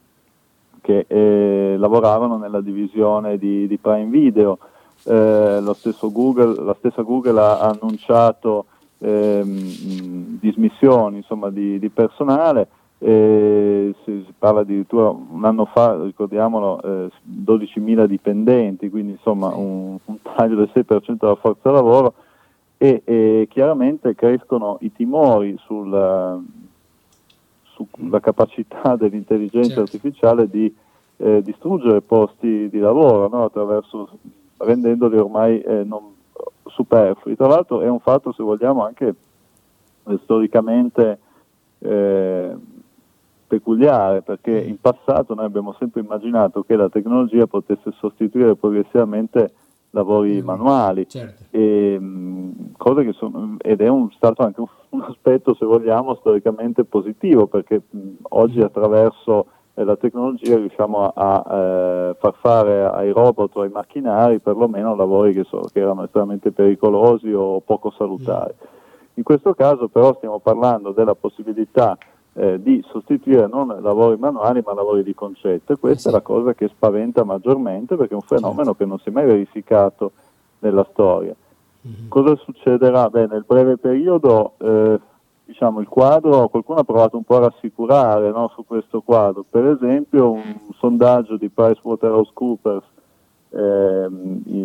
che 0.82 1.04
eh, 1.08 1.76
lavoravano 1.78 2.36
nella 2.36 2.60
divisione 2.60 3.38
di, 3.38 3.66
di 3.66 3.76
Prime 3.76 4.10
Video. 4.10 4.58
Eh, 5.02 5.60
Google, 6.12 6.62
la 6.62 6.76
stessa 6.78 7.02
Google 7.02 7.40
ha 7.40 7.58
annunciato 7.60 8.66
ehm, 8.98 10.38
dismissioni 10.38 11.16
insomma, 11.16 11.50
di, 11.50 11.78
di, 11.78 11.88
personale, 11.88 12.68
eh, 12.98 13.94
si, 14.04 14.22
si, 14.24 14.32
parla 14.38 14.60
addirittura 14.60 15.08
un 15.08 15.44
anno 15.44 15.64
fa, 15.64 16.00
ricordiamolo, 16.02 16.80
eh, 16.82 17.10
12.000 17.44 18.04
dipendenti, 18.04 18.88
quindi 18.88 19.12
insomma 19.12 19.48
un, 19.54 19.98
un 20.04 20.16
taglio 20.22 20.56
del 20.56 20.70
6% 20.72 21.16
della 21.18 21.34
forza 21.34 21.70
lavoro 21.70 22.14
e, 22.78 23.02
e 23.04 23.46
chiaramente 23.50 24.14
crescono 24.14 24.78
i 24.80 24.92
timori 24.92 25.56
sulla, 25.58 26.38
sulla 27.62 28.20
capacità 28.20 28.96
dell'intelligenza 28.98 29.68
certo. 29.68 29.80
artificiale 29.82 30.48
di 30.48 30.74
eh, 31.18 31.42
distruggere 31.42 32.02
posti 32.02 32.68
di 32.68 32.78
lavoro 32.78 33.28
no? 33.28 33.44
attraverso 33.44 34.18
rendendoli 34.58 35.16
ormai 35.16 35.60
eh, 35.60 35.84
non 35.84 36.14
superflui. 36.66 37.36
Tra 37.36 37.46
l'altro 37.46 37.80
è 37.80 37.88
un 37.88 38.00
fatto, 38.00 38.32
se 38.32 38.42
vogliamo, 38.42 38.84
anche 38.84 39.14
eh, 40.04 40.18
storicamente 40.22 41.18
eh, 41.78 42.54
peculiare, 43.46 44.22
perché 44.22 44.58
in 44.58 44.78
passato 44.80 45.34
noi 45.34 45.44
abbiamo 45.44 45.74
sempre 45.78 46.00
immaginato 46.00 46.62
che 46.62 46.76
la 46.76 46.88
tecnologia 46.88 47.46
potesse 47.46 47.92
sostituire 47.92 48.56
progressivamente 48.56 49.52
lavori 49.90 50.40
mm. 50.40 50.44
manuali, 50.44 51.08
certo. 51.08 51.44
e, 51.50 51.98
mh, 51.98 53.12
sono, 53.12 53.56
ed 53.58 53.80
è 53.80 53.88
un, 53.88 54.10
stato 54.12 54.42
anche 54.42 54.60
un, 54.60 54.66
un, 54.90 55.02
aspetto, 55.02 55.54
se 55.54 55.64
vogliamo, 55.64 56.14
storicamente 56.16 56.84
positivo, 56.84 57.46
perché 57.46 57.82
mh, 57.88 58.00
oggi 58.30 58.58
mm. 58.58 58.62
attraverso 58.62 59.46
eh, 59.74 59.84
la 59.84 59.96
tecnologia 59.96 60.56
riusciamo 60.56 61.08
a, 61.08 61.12
a 61.14 61.56
eh, 61.56 62.16
far 62.18 62.34
fare 62.40 62.84
ai 62.84 63.10
robot 63.10 63.56
o 63.56 63.60
ai 63.62 63.70
macchinari 63.70 64.40
perlomeno 64.40 64.94
lavori 64.94 65.32
che, 65.32 65.44
so, 65.44 65.60
che 65.72 65.80
erano 65.80 66.04
estremamente 66.04 66.52
pericolosi 66.52 67.32
o 67.32 67.60
poco 67.60 67.90
salutari. 67.96 68.54
Mm. 68.54 68.74
In 69.14 69.22
questo 69.22 69.54
caso 69.54 69.88
però 69.88 70.14
stiamo 70.16 70.40
parlando 70.40 70.92
della 70.92 71.14
possibilità 71.14 71.96
eh, 72.36 72.60
di 72.60 72.84
sostituire 72.88 73.46
non 73.46 73.78
lavori 73.80 74.16
manuali 74.18 74.62
ma 74.64 74.74
lavori 74.74 75.02
di 75.02 75.14
concetto 75.14 75.72
e 75.72 75.78
questa 75.78 76.08
sì. 76.08 76.08
è 76.08 76.10
la 76.10 76.20
cosa 76.20 76.54
che 76.54 76.68
spaventa 76.68 77.24
maggiormente 77.24 77.96
perché 77.96 78.12
è 78.12 78.16
un 78.16 78.20
fenomeno 78.20 78.64
certo. 78.64 78.74
che 78.74 78.84
non 78.84 78.98
si 78.98 79.08
è 79.08 79.12
mai 79.12 79.26
verificato 79.26 80.12
nella 80.60 80.86
storia. 80.90 81.34
Mm-hmm. 81.86 82.08
Cosa 82.08 82.36
succederà? 82.36 83.08
Beh, 83.08 83.26
nel 83.26 83.44
breve 83.46 83.78
periodo 83.78 84.52
eh, 84.58 85.00
diciamo, 85.46 85.80
il 85.80 85.88
quadro, 85.88 86.48
qualcuno 86.48 86.80
ha 86.80 86.84
provato 86.84 87.16
un 87.16 87.22
po' 87.22 87.36
a 87.36 87.48
rassicurare 87.48 88.30
no, 88.30 88.50
su 88.54 88.64
questo 88.66 89.00
quadro, 89.00 89.44
per 89.48 89.64
esempio 89.66 90.32
un 90.32 90.56
sondaggio 90.78 91.36
di 91.36 91.48
PricewaterhouseCoopers 91.48 92.84
eh, 93.50 94.08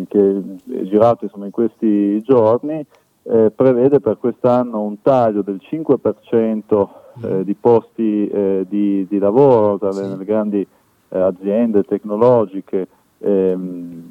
che 0.08 0.42
è 0.72 0.82
girato 0.82 1.24
insomma, 1.24 1.46
in 1.46 1.52
questi 1.52 2.20
giorni 2.22 2.84
eh, 3.24 3.52
prevede 3.54 4.00
per 4.00 4.18
quest'anno 4.18 4.82
un 4.82 5.00
taglio 5.02 5.42
del 5.42 5.60
5% 5.62 6.88
eh, 7.22 7.44
di 7.44 7.54
posti 7.54 8.26
eh, 8.28 8.66
di, 8.68 9.06
di, 9.06 9.18
lavoro 9.18 9.78
tra 9.78 9.90
le, 9.90 10.16
le 10.16 10.24
grandi 10.24 10.66
eh, 11.08 11.18
aziende 11.18 11.84
tecnologiche 11.84 12.88
ehm, 13.18 14.10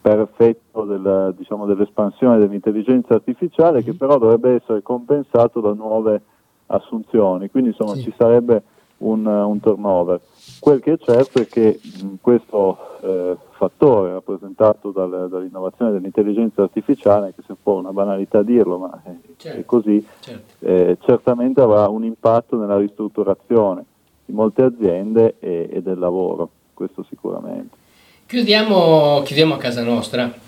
per 0.00 0.20
effetto 0.20 0.84
del, 0.84 1.34
diciamo, 1.36 1.66
dell'espansione 1.66 2.38
dell'intelligenza 2.38 3.14
artificiale 3.14 3.82
che 3.82 3.94
però 3.94 4.18
dovrebbe 4.18 4.54
essere 4.54 4.82
compensato 4.82 5.60
da 5.60 5.72
nuove 5.72 6.22
assunzioni, 6.66 7.50
quindi 7.50 7.70
insomma 7.70 7.94
sì. 7.94 8.04
ci 8.04 8.14
sarebbe 8.16 8.62
un, 8.98 9.26
un, 9.26 9.60
turnover. 9.60 10.20
Quel 10.58 10.80
che 10.80 10.92
è 10.92 10.98
certo 10.98 11.40
è 11.40 11.46
che 11.46 11.80
questo 12.20 12.98
eh, 13.02 13.36
fattore 13.50 14.12
rappresentato 14.12 14.90
dal, 14.90 15.28
dall'innovazione 15.28 15.92
dell'intelligenza 15.92 16.62
artificiale, 16.62 17.34
che 17.34 17.42
un 17.46 17.56
po' 17.62 17.74
una 17.74 17.92
banalità 17.92 18.42
dirlo, 18.42 18.78
ma 18.78 19.00
è, 19.04 19.10
certo, 19.36 19.60
è 19.60 19.64
così, 19.64 20.06
certo. 20.20 20.66
eh, 20.66 20.98
certamente 21.02 21.60
avrà 21.60 21.88
un 21.88 22.04
impatto 22.04 22.56
nella 22.56 22.78
ristrutturazione 22.78 23.84
di 24.24 24.32
molte 24.32 24.62
aziende 24.62 25.36
e, 25.38 25.68
e 25.70 25.82
del 25.82 25.98
lavoro, 25.98 26.50
questo 26.74 27.04
sicuramente. 27.08 27.76
Chiudiamo, 28.26 29.22
chiudiamo 29.22 29.54
a 29.54 29.58
casa 29.58 29.82
nostra 29.84 30.44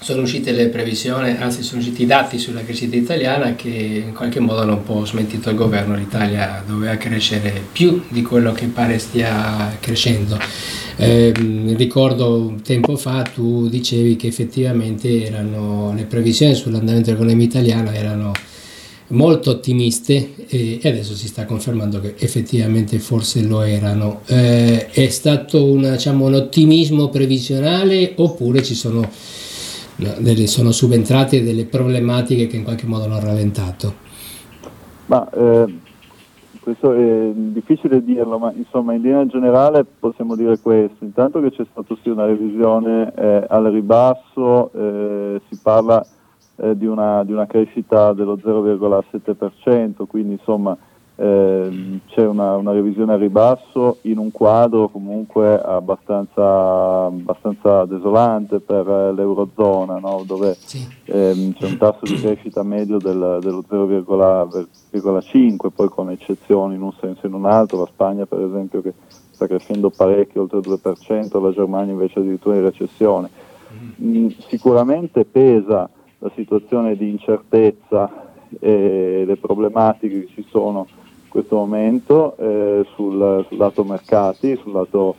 sono 0.00 0.22
uscite 0.22 0.52
le 0.52 0.68
previsioni, 0.68 1.36
anzi 1.38 1.62
sono 1.62 1.80
usciti 1.80 2.02
i 2.02 2.06
dati 2.06 2.38
sulla 2.38 2.62
crescita 2.62 2.96
italiana 2.96 3.54
che 3.54 4.04
in 4.06 4.14
qualche 4.14 4.40
modo 4.40 4.60
hanno 4.60 4.74
un 4.74 4.84
po' 4.84 5.04
smentito 5.04 5.50
il 5.50 5.56
governo, 5.56 5.96
l'Italia 5.96 6.62
doveva 6.66 6.96
crescere 6.96 7.60
più 7.72 8.02
di 8.08 8.22
quello 8.22 8.52
che 8.52 8.66
pare 8.66 8.98
stia 8.98 9.76
crescendo. 9.80 10.38
Eh, 10.96 11.32
ricordo 11.76 12.54
tempo 12.62 12.96
fa 12.96 13.22
tu 13.22 13.68
dicevi 13.68 14.16
che 14.16 14.28
effettivamente 14.28 15.24
erano, 15.24 15.92
le 15.94 16.04
previsioni 16.04 16.54
sull'andamento 16.54 17.10
dell'economia 17.10 17.44
italiana 17.44 17.94
erano 17.94 18.32
molto 19.08 19.50
ottimiste 19.50 20.34
e 20.48 20.80
adesso 20.84 21.14
si 21.14 21.28
sta 21.28 21.44
confermando 21.44 22.00
che 22.00 22.14
effettivamente 22.18 22.98
forse 22.98 23.42
lo 23.42 23.62
erano. 23.62 24.22
Eh, 24.26 24.88
è 24.88 25.08
stato 25.08 25.64
una, 25.64 25.92
diciamo, 25.92 26.26
un 26.26 26.34
ottimismo 26.34 27.08
previsionale 27.08 28.12
oppure 28.16 28.62
ci 28.62 28.74
sono 28.74 29.08
sono 30.46 30.70
subentrate 30.70 31.42
delle 31.42 31.66
problematiche 31.66 32.46
che 32.46 32.56
in 32.56 32.64
qualche 32.64 32.86
modo 32.86 33.04
hanno 33.04 33.20
rallentato? 33.20 34.06
Ma, 35.06 35.28
eh, 35.30 35.74
questo 36.60 36.92
è 36.92 37.30
difficile 37.34 38.04
dirlo, 38.04 38.38
ma 38.38 38.52
insomma 38.54 38.92
in 38.92 39.00
linea 39.00 39.26
generale 39.26 39.84
possiamo 39.84 40.36
dire 40.36 40.58
questo. 40.58 41.02
Intanto 41.02 41.40
che 41.40 41.50
c'è 41.50 41.64
stata 41.70 41.96
sì 42.02 42.10
una 42.10 42.26
revisione 42.26 43.10
eh, 43.16 43.46
al 43.48 43.64
ribasso, 43.64 44.70
eh, 44.72 45.40
si 45.48 45.58
parla 45.62 46.04
eh, 46.56 46.76
di 46.76 46.84
una, 46.84 47.24
di, 47.24 47.32
una, 47.32 47.46
crescita 47.46 48.12
dello 48.12 48.36
0,7%, 48.36 50.06
quindi 50.06 50.32
insomma 50.32 50.76
eh, 51.20 51.98
c'è 52.06 52.24
una, 52.24 52.54
una, 52.54 52.70
revisione 52.70 53.14
a 53.14 53.16
ribasso 53.16 53.98
in 54.02 54.18
un 54.18 54.30
quadro 54.30 54.88
comunque 54.88 55.60
abbastanza, 55.60 57.06
abbastanza 57.06 57.84
desolante 57.86 58.60
per 58.60 58.86
l'Eurozona, 58.86 59.98
no? 59.98 60.22
dove 60.24 60.54
sì. 60.54 60.86
ehm, 61.06 61.54
c'è 61.54 61.66
un 61.66 61.76
tasso 61.76 62.04
di 62.04 62.14
crescita 62.14 62.62
medio 62.62 62.98
del, 62.98 63.38
dello 63.40 63.64
0,5, 63.68 65.70
poi 65.74 65.88
con 65.88 66.10
eccezioni 66.10 66.76
in 66.76 66.82
un 66.82 66.92
senso 67.00 67.24
e 67.24 67.28
in 67.28 67.34
un 67.34 67.46
altro, 67.46 67.80
la 67.80 67.86
Spagna 67.86 68.24
per 68.24 68.40
esempio 68.40 68.80
che 68.80 68.94
sta 69.32 69.48
crescendo 69.48 69.90
parecchio, 69.90 70.42
oltre 70.42 70.58
il 70.58 70.68
2%, 70.68 71.42
la 71.42 71.50
Germania 71.50 71.94
invece 71.94 72.20
addirittura 72.20 72.54
in 72.54 72.62
recessione. 72.62 73.28
Mm. 74.00 74.02
mm, 74.02 74.28
sicuramente 74.46 75.24
pesa 75.24 75.90
la 76.20 76.30
situazione 76.36 76.96
di 76.96 77.10
incertezza 77.10 78.26
e 78.60 79.24
le 79.26 79.36
problematiche 79.36 80.20
che 80.20 80.28
ci 80.32 80.46
sono 80.48 80.86
questo 81.28 81.56
momento 81.56 82.36
eh, 82.36 82.86
sul, 82.94 83.44
sul, 83.48 83.56
lato 83.56 83.84
mercati, 83.84 84.56
sul 84.56 84.72
lato 84.72 85.14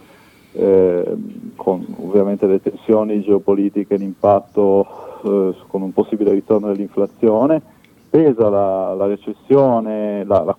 eh, 0.53 1.17
con 1.55 1.85
ovviamente 1.99 2.47
le 2.47 2.61
tensioni 2.61 3.21
geopolitiche, 3.21 3.95
l'impatto 3.95 5.21
eh, 5.23 5.55
con 5.67 5.81
un 5.81 5.93
possibile 5.93 6.31
ritorno 6.31 6.67
dell'inflazione, 6.67 7.61
pesa 8.09 8.49
la, 8.49 8.93
la 8.95 9.05
recessione, 9.05 10.23
la, 10.25 10.43
la, 10.43 10.55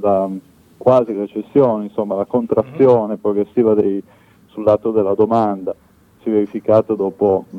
la, 0.00 0.30
quasi 0.76 1.12
recessione, 1.12 1.84
insomma 1.84 2.14
la 2.14 2.24
contrazione 2.24 3.12
mm-hmm. 3.12 3.20
progressiva 3.20 3.74
dei, 3.74 4.02
sul 4.46 4.64
lato 4.64 4.90
della 4.90 5.14
domanda, 5.14 5.74
si 6.22 6.28
è 6.28 6.32
verificato 6.32 6.94
dopo 6.94 7.44
mh, 7.50 7.58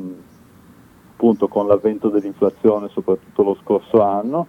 appunto 1.12 1.48
con 1.48 1.66
l'avvento 1.66 2.08
dell'inflazione 2.08 2.88
soprattutto 2.88 3.42
lo 3.42 3.56
scorso 3.62 4.00
anno 4.00 4.46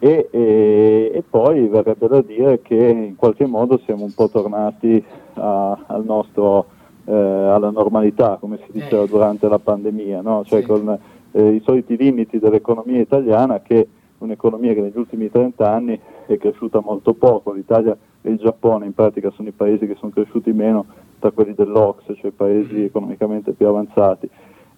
e, 0.00 0.28
e, 0.30 1.12
e, 1.14 1.22
poi 1.28 1.68
verrebbe 1.68 2.08
da 2.08 2.22
dire 2.22 2.62
che 2.62 2.74
in 2.74 3.16
qualche 3.16 3.46
modo 3.46 3.78
siamo 3.84 4.04
un 4.04 4.14
po' 4.14 4.30
tornati 4.30 5.02
a, 5.34 5.78
al 5.86 6.04
nostro, 6.04 6.64
eh, 7.04 7.12
alla 7.12 7.70
normalità 7.70 8.38
come 8.40 8.58
si 8.64 8.72
diceva 8.72 9.02
eh. 9.02 9.08
durante 9.08 9.46
la 9.46 9.58
pandemia, 9.58 10.22
no? 10.22 10.42
cioè 10.44 10.60
sì. 10.60 10.66
con 10.66 10.98
eh, 11.32 11.48
i 11.50 11.60
soliti 11.64 11.98
limiti 11.98 12.38
dell'economia 12.38 12.98
italiana 12.98 13.60
che 13.60 13.86
un'economia 14.18 14.72
che 14.72 14.80
negli 14.80 14.96
ultimi 14.96 15.30
30 15.30 15.70
anni 15.70 16.00
è 16.26 16.36
cresciuta 16.38 16.80
molto 16.80 17.12
poco, 17.12 17.52
l'Italia 17.52 17.96
e 18.22 18.30
il 18.30 18.38
Giappone 18.38 18.86
in 18.86 18.94
pratica 18.94 19.30
sono 19.30 19.48
i 19.48 19.52
paesi 19.52 19.86
che 19.86 19.96
sono 19.98 20.12
cresciuti 20.12 20.50
meno 20.52 20.86
tra 21.18 21.30
quelli 21.30 21.54
dell'Ox, 21.54 22.04
cioè 22.16 22.30
i 22.30 22.34
paesi 22.34 22.74
mm. 22.74 22.84
economicamente 22.84 23.52
più 23.52 23.66
avanzati 23.66 24.28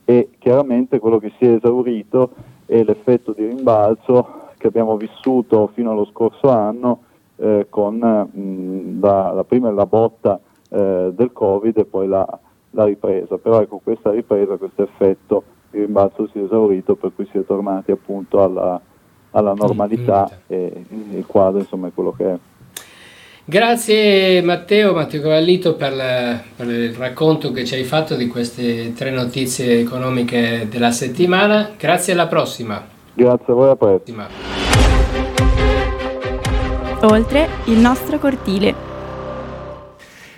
e 0.05 0.31
chiaramente 0.39 0.99
quello 0.99 1.19
che 1.19 1.33
si 1.39 1.45
è 1.45 1.53
esaurito 1.53 2.31
è 2.67 2.83
l'effetto 2.83 3.33
di 3.33 3.47
rimbalzo 3.47 4.41
che 4.63 4.69
abbiamo 4.69 4.97
vissuto 4.97 5.73
fino 5.75 5.91
allo 5.91 6.05
scorso 6.05 6.49
anno 6.49 7.03
eh, 7.37 7.67
con 7.69 7.97
mh, 7.97 9.01
la, 9.01 9.33
la, 9.33 9.43
prima 9.43 9.73
la 9.73 9.87
botta 9.87 10.39
eh, 10.69 11.11
del 11.13 11.33
Covid 11.33 11.77
e 11.79 11.85
poi 11.85 12.07
la, 12.07 12.25
la, 12.71 12.85
ripresa, 12.85 13.39
però 13.39 13.61
ecco 13.61 13.81
questa 13.83 14.13
ripresa, 14.13 14.57
questo 14.57 14.85
effetto 14.85 15.43
di 15.71 15.81
rimbalzo 15.81 16.29
si 16.29 16.39
è 16.39 16.45
esaurito 16.45 16.95
per 16.95 17.11
cui 17.13 17.27
si 17.33 17.39
è 17.39 17.45
tornati 17.45 17.91
appunto 17.91 18.41
alla, 18.41 18.81
alla 19.33 19.53
normalità 19.53 20.31
e 20.47 20.85
il 21.11 21.27
quadro 21.27 21.59
insomma 21.59 21.89
è 21.89 21.93
quello 21.93 22.13
che 22.13 22.25
è. 22.33 22.39
Grazie 23.45 24.41
Matteo, 24.43 24.95
Matteo 24.95 25.23
Cavallito 25.23 25.75
per, 25.75 25.97
la, 25.97 26.41
per, 26.55 26.69
il 26.69 26.95
racconto 26.95 27.51
che 27.51 27.65
ci 27.65 27.75
hai 27.75 27.83
fatto 27.83 28.15
di 28.15 28.29
queste 28.29 28.93
tre 28.93 29.11
notizie 29.11 29.81
economiche 29.81 30.69
della 30.71 30.93
settimana. 30.93 31.71
Grazie 31.77 32.13
alla 32.13 32.29
prossima. 32.29 32.93
Grazie 33.15 33.53
a 33.53 33.55
voi, 33.55 33.69
a 33.71 33.77
presto. 33.77 34.13
Oltre 37.03 37.49
il 37.67 37.79
nostro 37.79 38.19
cortile. 38.19 38.82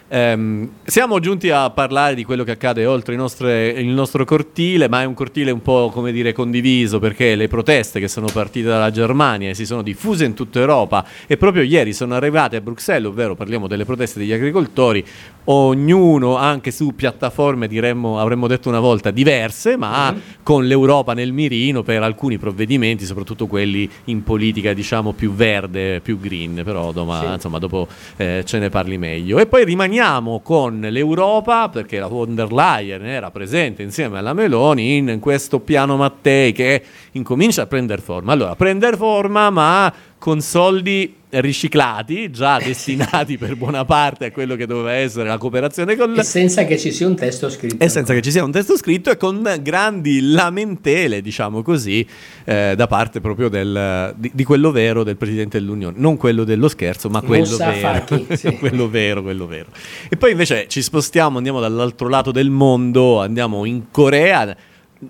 Um, 0.06 0.68
siamo 0.84 1.18
giunti 1.18 1.48
a 1.48 1.70
parlare 1.70 2.14
di 2.14 2.24
quello 2.24 2.44
che 2.44 2.50
accade 2.50 2.84
oltre 2.84 3.14
il 3.14 3.18
nostro, 3.18 3.50
il 3.50 3.86
nostro, 3.86 4.26
cortile, 4.26 4.86
ma 4.86 5.00
è 5.00 5.06
un 5.06 5.14
cortile 5.14 5.50
un 5.50 5.62
po' 5.62 5.90
come 5.90 6.12
dire 6.12 6.34
condiviso 6.34 6.98
perché 6.98 7.34
le 7.34 7.48
proteste 7.48 8.00
che 8.00 8.06
sono 8.06 8.26
partite 8.30 8.68
dalla 8.68 8.90
Germania 8.90 9.48
e 9.48 9.54
si 9.54 9.64
sono 9.64 9.80
diffuse 9.80 10.26
in 10.26 10.34
tutta 10.34 10.60
Europa 10.60 11.06
e 11.26 11.38
proprio 11.38 11.62
ieri 11.62 11.94
sono 11.94 12.14
arrivate 12.14 12.56
a 12.56 12.60
Bruxelles, 12.60 13.08
ovvero 13.08 13.34
parliamo 13.34 13.66
delle 13.66 13.86
proteste 13.86 14.18
degli 14.18 14.32
agricoltori, 14.32 15.02
ognuno 15.44 16.36
anche 16.36 16.70
su 16.70 16.94
piattaforme 16.94 17.66
diremmo, 17.66 18.20
avremmo 18.20 18.46
detto 18.46 18.68
una 18.68 18.80
volta 18.80 19.10
diverse, 19.10 19.76
ma 19.78 20.12
mm-hmm. 20.12 20.20
con 20.42 20.66
l'Europa 20.66 21.14
nel 21.14 21.32
mirino 21.32 21.82
per 21.82 22.02
alcuni 22.02 22.36
provvedimenti, 22.36 23.06
soprattutto 23.06 23.46
quelli 23.46 23.90
in 24.04 24.22
politica 24.22 24.74
diciamo 24.74 25.12
più 25.12 25.32
verde, 25.32 26.00
più 26.00 26.20
green, 26.20 26.60
però 26.62 26.92
doma, 26.92 27.20
sì. 27.20 27.32
insomma, 27.32 27.58
dopo 27.58 27.88
eh, 28.16 28.42
ce 28.44 28.58
ne 28.58 28.68
parli 28.68 28.98
meglio. 28.98 29.38
E 29.38 29.46
poi 29.46 29.64
rimaniamo 29.64 29.92
rimaniamo 29.94 30.40
con 30.40 30.80
l'Europa, 30.80 31.68
perché 31.68 32.00
la 32.00 32.08
von 32.08 32.34
der 32.34 32.52
Leyen 32.52 33.06
era 33.06 33.30
presente 33.30 33.84
insieme 33.84 34.18
alla 34.18 34.32
Meloni 34.32 34.96
in 34.96 35.18
questo 35.20 35.60
piano 35.60 35.96
Mattei 35.96 36.50
che 36.50 36.82
incomincia 37.12 37.62
a 37.62 37.66
prendere 37.66 38.02
forma. 38.02 38.32
Allora, 38.32 38.56
prendere 38.56 38.96
forma 38.96 39.50
ma 39.50 39.92
con 40.24 40.40
soldi 40.40 41.16
riciclati, 41.28 42.30
già 42.30 42.56
destinati 42.64 43.36
per 43.36 43.56
buona 43.56 43.84
parte 43.84 44.24
a 44.24 44.32
quello 44.32 44.56
che 44.56 44.64
doveva 44.64 44.92
essere 44.92 45.28
la 45.28 45.36
cooperazione 45.36 45.96
con. 45.96 46.18
E 46.18 46.22
senza 46.22 46.64
che 46.64 46.78
ci 46.78 46.92
sia 46.92 47.06
un 47.06 47.14
testo 47.14 47.50
scritto. 47.50 47.84
E 47.84 47.90
senza 47.90 48.14
che 48.14 48.22
ci 48.22 48.30
sia 48.30 48.42
un 48.42 48.50
testo 48.50 48.74
scritto 48.78 49.10
e 49.10 49.18
con 49.18 49.46
grandi 49.60 50.30
lamentele, 50.30 51.20
diciamo 51.20 51.60
così, 51.60 52.08
eh, 52.44 52.72
da 52.74 52.86
parte 52.86 53.20
proprio 53.20 53.50
del, 53.50 54.14
di, 54.16 54.30
di, 54.32 54.44
quello 54.44 54.70
vero 54.70 55.04
del 55.04 55.18
Presidente 55.18 55.58
dell'Unione. 55.58 55.98
Non 55.98 56.16
quello 56.16 56.44
dello 56.44 56.68
scherzo, 56.68 57.10
ma 57.10 57.20
quello 57.20 57.58
vero. 57.58 58.24
sì. 58.34 58.56
quello 58.56 58.88
vero, 58.88 59.20
quello 59.20 59.46
vero. 59.46 59.66
E 60.08 60.16
poi 60.16 60.30
invece 60.30 60.68
ci 60.68 60.80
spostiamo, 60.80 61.36
andiamo 61.36 61.60
dall'altro 61.60 62.08
lato 62.08 62.32
del 62.32 62.48
mondo, 62.48 63.20
andiamo 63.20 63.66
in 63.66 63.90
Corea, 63.90 64.56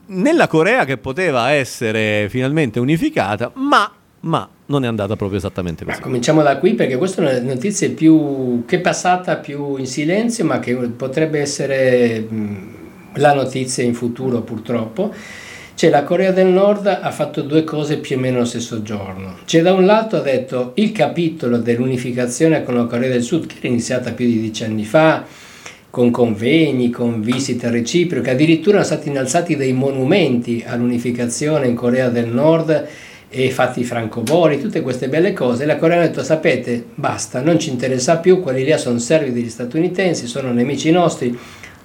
nella 0.07 0.49
Corea 0.49 0.85
che 0.85 0.97
poteva 0.97 1.53
essere 1.53 2.27
finalmente 2.29 2.81
unificata, 2.81 3.53
ma 3.55 3.89
ma 4.25 4.49
non 4.67 4.85
è 4.85 4.87
andata 4.87 5.17
proprio 5.17 5.39
esattamente 5.39 5.85
così. 5.85 5.99
Ma 5.99 6.03
cominciamo 6.03 6.43
da 6.43 6.59
qui 6.59 6.75
perché 6.75 6.97
questa 6.97 7.23
è 7.23 7.39
una 7.39 7.53
notizia 7.53 7.91
più 7.91 8.65
che 8.67 8.81
passata 8.81 9.37
più 9.37 9.77
in 9.77 9.87
silenzio, 9.87 10.45
ma 10.45 10.59
che 10.59 10.75
potrebbe 10.75 11.41
essere 11.41 12.27
la 13.15 13.35
notizia 13.35 13.85
in 13.85 13.95
futuro 13.95 14.41
purtroppo. 14.41 15.13
Cioè 15.77 15.91
la 15.91 16.05
Corea 16.05 16.31
del 16.31 16.47
Nord 16.47 16.87
ha 16.87 17.11
fatto 17.11 17.43
due 17.43 17.65
cose 17.65 17.99
più 17.99 18.17
o 18.17 18.21
meno 18.21 18.39
lo 18.39 18.45
stesso 18.45 18.83
giorno. 18.83 19.39
Cioè 19.45 19.61
da 19.61 19.73
un 19.73 19.85
lato 19.85 20.17
ha 20.17 20.21
detto 20.21 20.71
il 20.77 20.93
capitolo 20.93 21.59
dell'unificazione 21.59 22.63
con 22.63 22.75
la 22.77 22.85
Corea 22.85 23.11
del 23.11 23.23
Sud 23.23 23.47
che 23.47 23.57
è 23.61 23.67
iniziata 23.67 24.13
più 24.13 24.25
di 24.25 24.41
dieci 24.41 24.63
anni 24.63 24.85
fa, 24.85 25.25
con 25.91 26.11
convegni, 26.11 26.91
con 26.91 27.21
visite 27.21 27.71
reciproche, 27.71 28.31
addirittura 28.31 28.83
sono 28.83 28.97
stati 28.97 29.09
innalzati 29.11 29.57
dei 29.57 29.73
monumenti 29.73 30.65
all'unificazione 30.67 31.67
in 31.67 31.75
Corea 31.75 32.09
del 32.09 32.29
Nord 32.29 32.89
e 33.37 33.51
fatti 33.51 33.83
francobolli, 33.83 34.61
tutte 34.61 34.81
queste 34.81 35.09
belle 35.09 35.33
cose, 35.33 35.67
la 35.67 35.77
Corea 35.77 35.99
ha 35.99 36.07
detto 36.07 36.23
sapete 36.23 36.85
basta, 36.95 37.41
non 37.41 37.59
ci 37.59 37.69
interessa 37.69 38.19
più, 38.19 38.41
quelli 38.41 38.63
lì 38.63 38.79
sono 38.79 38.99
servi 38.99 39.33
degli 39.33 39.51
statunitensi, 39.51 40.29
sono 40.29 40.53
nemici 40.53 40.93
nostri, 40.93 41.37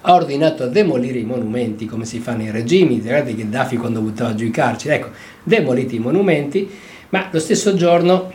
ha 0.01 0.13
ordinato 0.13 0.62
a 0.62 0.67
demolire 0.67 1.17
i 1.17 1.23
monumenti 1.23 1.88
come 1.88 2.05
si 2.05 2.19
fa 2.19 2.33
nei 2.33 2.51
regimi, 2.51 3.01
guardate 3.01 3.33
che 3.33 3.49
Dafi 3.49 3.77
quando 3.77 3.99
buttava 3.99 4.35
giù 4.35 4.45
i 4.45 4.51
carceri, 4.51 4.93
ecco, 4.93 5.09
demoliti 5.41 5.95
i 5.95 5.99
monumenti, 5.99 6.69
ma 7.09 7.29
lo 7.31 7.39
stesso 7.39 7.73
giorno 7.73 8.31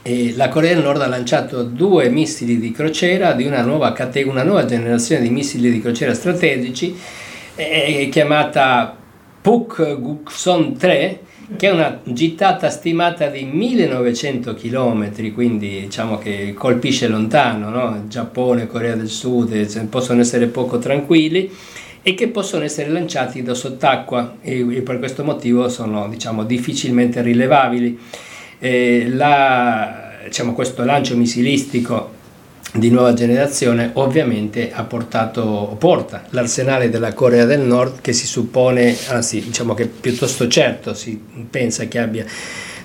eh, 0.00 0.32
la 0.34 0.48
Corea 0.48 0.72
del 0.72 0.82
Nord 0.82 1.02
ha 1.02 1.08
lanciato 1.08 1.62
due 1.62 2.08
missili 2.08 2.58
di 2.58 2.72
crociera 2.72 3.32
di 3.32 3.44
una 3.44 3.60
nuova, 3.60 3.94
una 4.24 4.44
nuova 4.44 4.64
generazione 4.64 5.20
di 5.20 5.28
missili 5.28 5.70
di 5.70 5.82
crociera 5.82 6.14
strategici 6.14 6.98
eh, 7.54 8.08
chiamata 8.10 8.96
Puk 9.42 9.98
Gukson 10.00 10.78
3 10.78 11.28
che 11.56 11.68
è 11.68 11.72
una 11.72 12.00
gittata 12.04 12.70
stimata 12.70 13.26
di 13.26 13.44
1900 13.44 14.54
km, 14.54 15.32
quindi 15.32 15.80
diciamo 15.80 16.18
che 16.18 16.54
colpisce 16.54 17.08
lontano, 17.08 17.68
no? 17.70 18.04
Giappone, 18.08 18.66
Corea 18.66 18.94
del 18.94 19.08
Sud 19.08 19.86
possono 19.88 20.20
essere 20.20 20.46
poco 20.46 20.78
tranquilli 20.78 21.50
e 22.02 22.14
che 22.14 22.28
possono 22.28 22.64
essere 22.64 22.90
lanciati 22.90 23.42
da 23.42 23.54
sott'acqua 23.54 24.36
e, 24.40 24.64
per 24.82 24.98
questo 24.98 25.24
motivo 25.24 25.68
sono 25.68 26.08
diciamo, 26.08 26.44
difficilmente 26.44 27.20
rilevabili. 27.20 27.98
Eh, 28.58 29.08
la, 29.08 30.18
diciamo, 30.24 30.52
questo 30.54 30.84
lancio 30.84 31.16
missilistico 31.16 32.18
di 32.72 32.90
nuova 32.90 33.14
generazione 33.14 33.90
ovviamente 33.94 34.70
ha 34.72 34.84
portato, 34.84 35.74
porta 35.78 36.26
l'arsenale 36.30 36.88
della 36.88 37.12
Corea 37.12 37.44
del 37.44 37.60
Nord 37.60 38.00
che 38.00 38.12
si 38.12 38.26
suppone, 38.26 38.96
anzi 39.08 39.40
diciamo 39.40 39.74
che 39.74 39.86
piuttosto 39.86 40.46
certo 40.46 40.94
si 40.94 41.20
pensa 41.50 41.86
che 41.86 41.98
abbia 41.98 42.24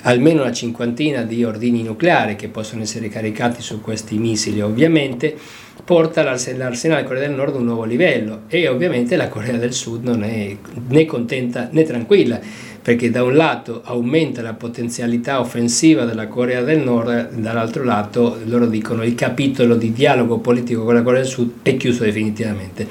almeno 0.02 0.42
una 0.42 0.52
cinquantina 0.52 1.24
di 1.24 1.44
ordini 1.44 1.84
nucleari 1.84 2.36
che 2.36 2.48
possono 2.48 2.82
essere 2.82 3.10
caricati 3.10 3.62
su 3.62 3.82
questi 3.82 4.18
missili. 4.18 4.62
Ovviamente 4.62 5.36
porta 5.84 6.24
l'arsenale 6.24 7.04
Corea 7.04 7.28
del 7.28 7.36
Nord 7.36 7.56
a 7.56 7.58
un 7.58 7.66
nuovo 7.66 7.84
livello 7.84 8.42
e 8.48 8.68
ovviamente 8.68 9.16
la 9.16 9.28
Corea 9.28 9.58
del 9.58 9.74
Sud 9.74 10.04
non 10.04 10.24
è 10.24 10.56
né 10.88 11.06
contenta 11.06 11.70
né 11.72 11.84
tranquilla 11.84 12.40
perché 12.86 13.10
da 13.10 13.24
un 13.24 13.36
lato 13.36 13.82
aumenta 13.84 14.44
la 14.44 14.54
potenzialità 14.54 15.40
offensiva 15.40 16.06
della 16.06 16.28
Corea 16.28 16.62
del 16.62 16.82
Nord, 16.82 17.32
dall'altro 17.32 17.84
lato 17.84 18.38
loro 18.44 18.68
dicono 18.68 19.04
il 19.04 19.16
capitolo 19.16 19.74
di 19.74 19.92
dialogo 19.92 20.38
politico 20.38 20.84
con 20.84 20.94
la 20.94 21.02
Corea 21.02 21.22
del 21.22 21.28
Sud 21.28 21.52
è 21.64 21.76
chiuso 21.78 22.04
definitivamente. 22.04 22.88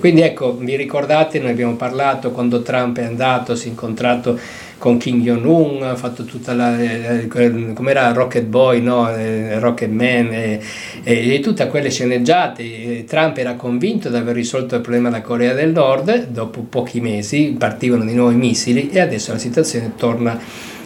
Quindi 0.00 0.22
ecco, 0.22 0.56
vi 0.56 0.76
ricordate, 0.76 1.40
noi 1.40 1.50
abbiamo 1.50 1.76
parlato 1.76 2.30
quando 2.30 2.62
Trump 2.62 2.96
è 2.96 3.04
andato, 3.04 3.54
si 3.54 3.66
è 3.66 3.70
incontrato 3.70 4.38
con 4.84 4.98
Kim 4.98 5.22
Jong-un, 5.22 5.82
ha 5.82 5.96
fatto 5.96 6.24
tutta 6.24 6.52
la, 6.52 6.78
eh, 6.78 7.26
come 7.26 7.90
era 7.90 8.12
Rocket 8.12 8.44
Boy, 8.44 8.82
no? 8.82 9.08
Eh, 9.08 9.58
Rocket 9.58 9.88
Man 9.88 10.28
e, 10.30 10.60
e, 11.02 11.34
e 11.34 11.40
tutte 11.40 11.66
quelle 11.68 11.90
sceneggiate. 11.90 13.06
Trump 13.06 13.38
era 13.38 13.54
convinto 13.54 14.10
di 14.10 14.16
aver 14.16 14.34
risolto 14.34 14.74
il 14.74 14.82
problema 14.82 15.08
della 15.08 15.22
Corea 15.22 15.54
del 15.54 15.70
Nord, 15.70 16.26
dopo 16.26 16.66
pochi 16.68 17.00
mesi 17.00 17.56
partivano 17.58 18.04
di 18.04 18.12
nuovo 18.12 18.32
i 18.32 18.36
missili 18.36 18.90
e 18.90 19.00
adesso 19.00 19.32
la 19.32 19.38
situazione 19.38 19.92
torna 19.96 20.38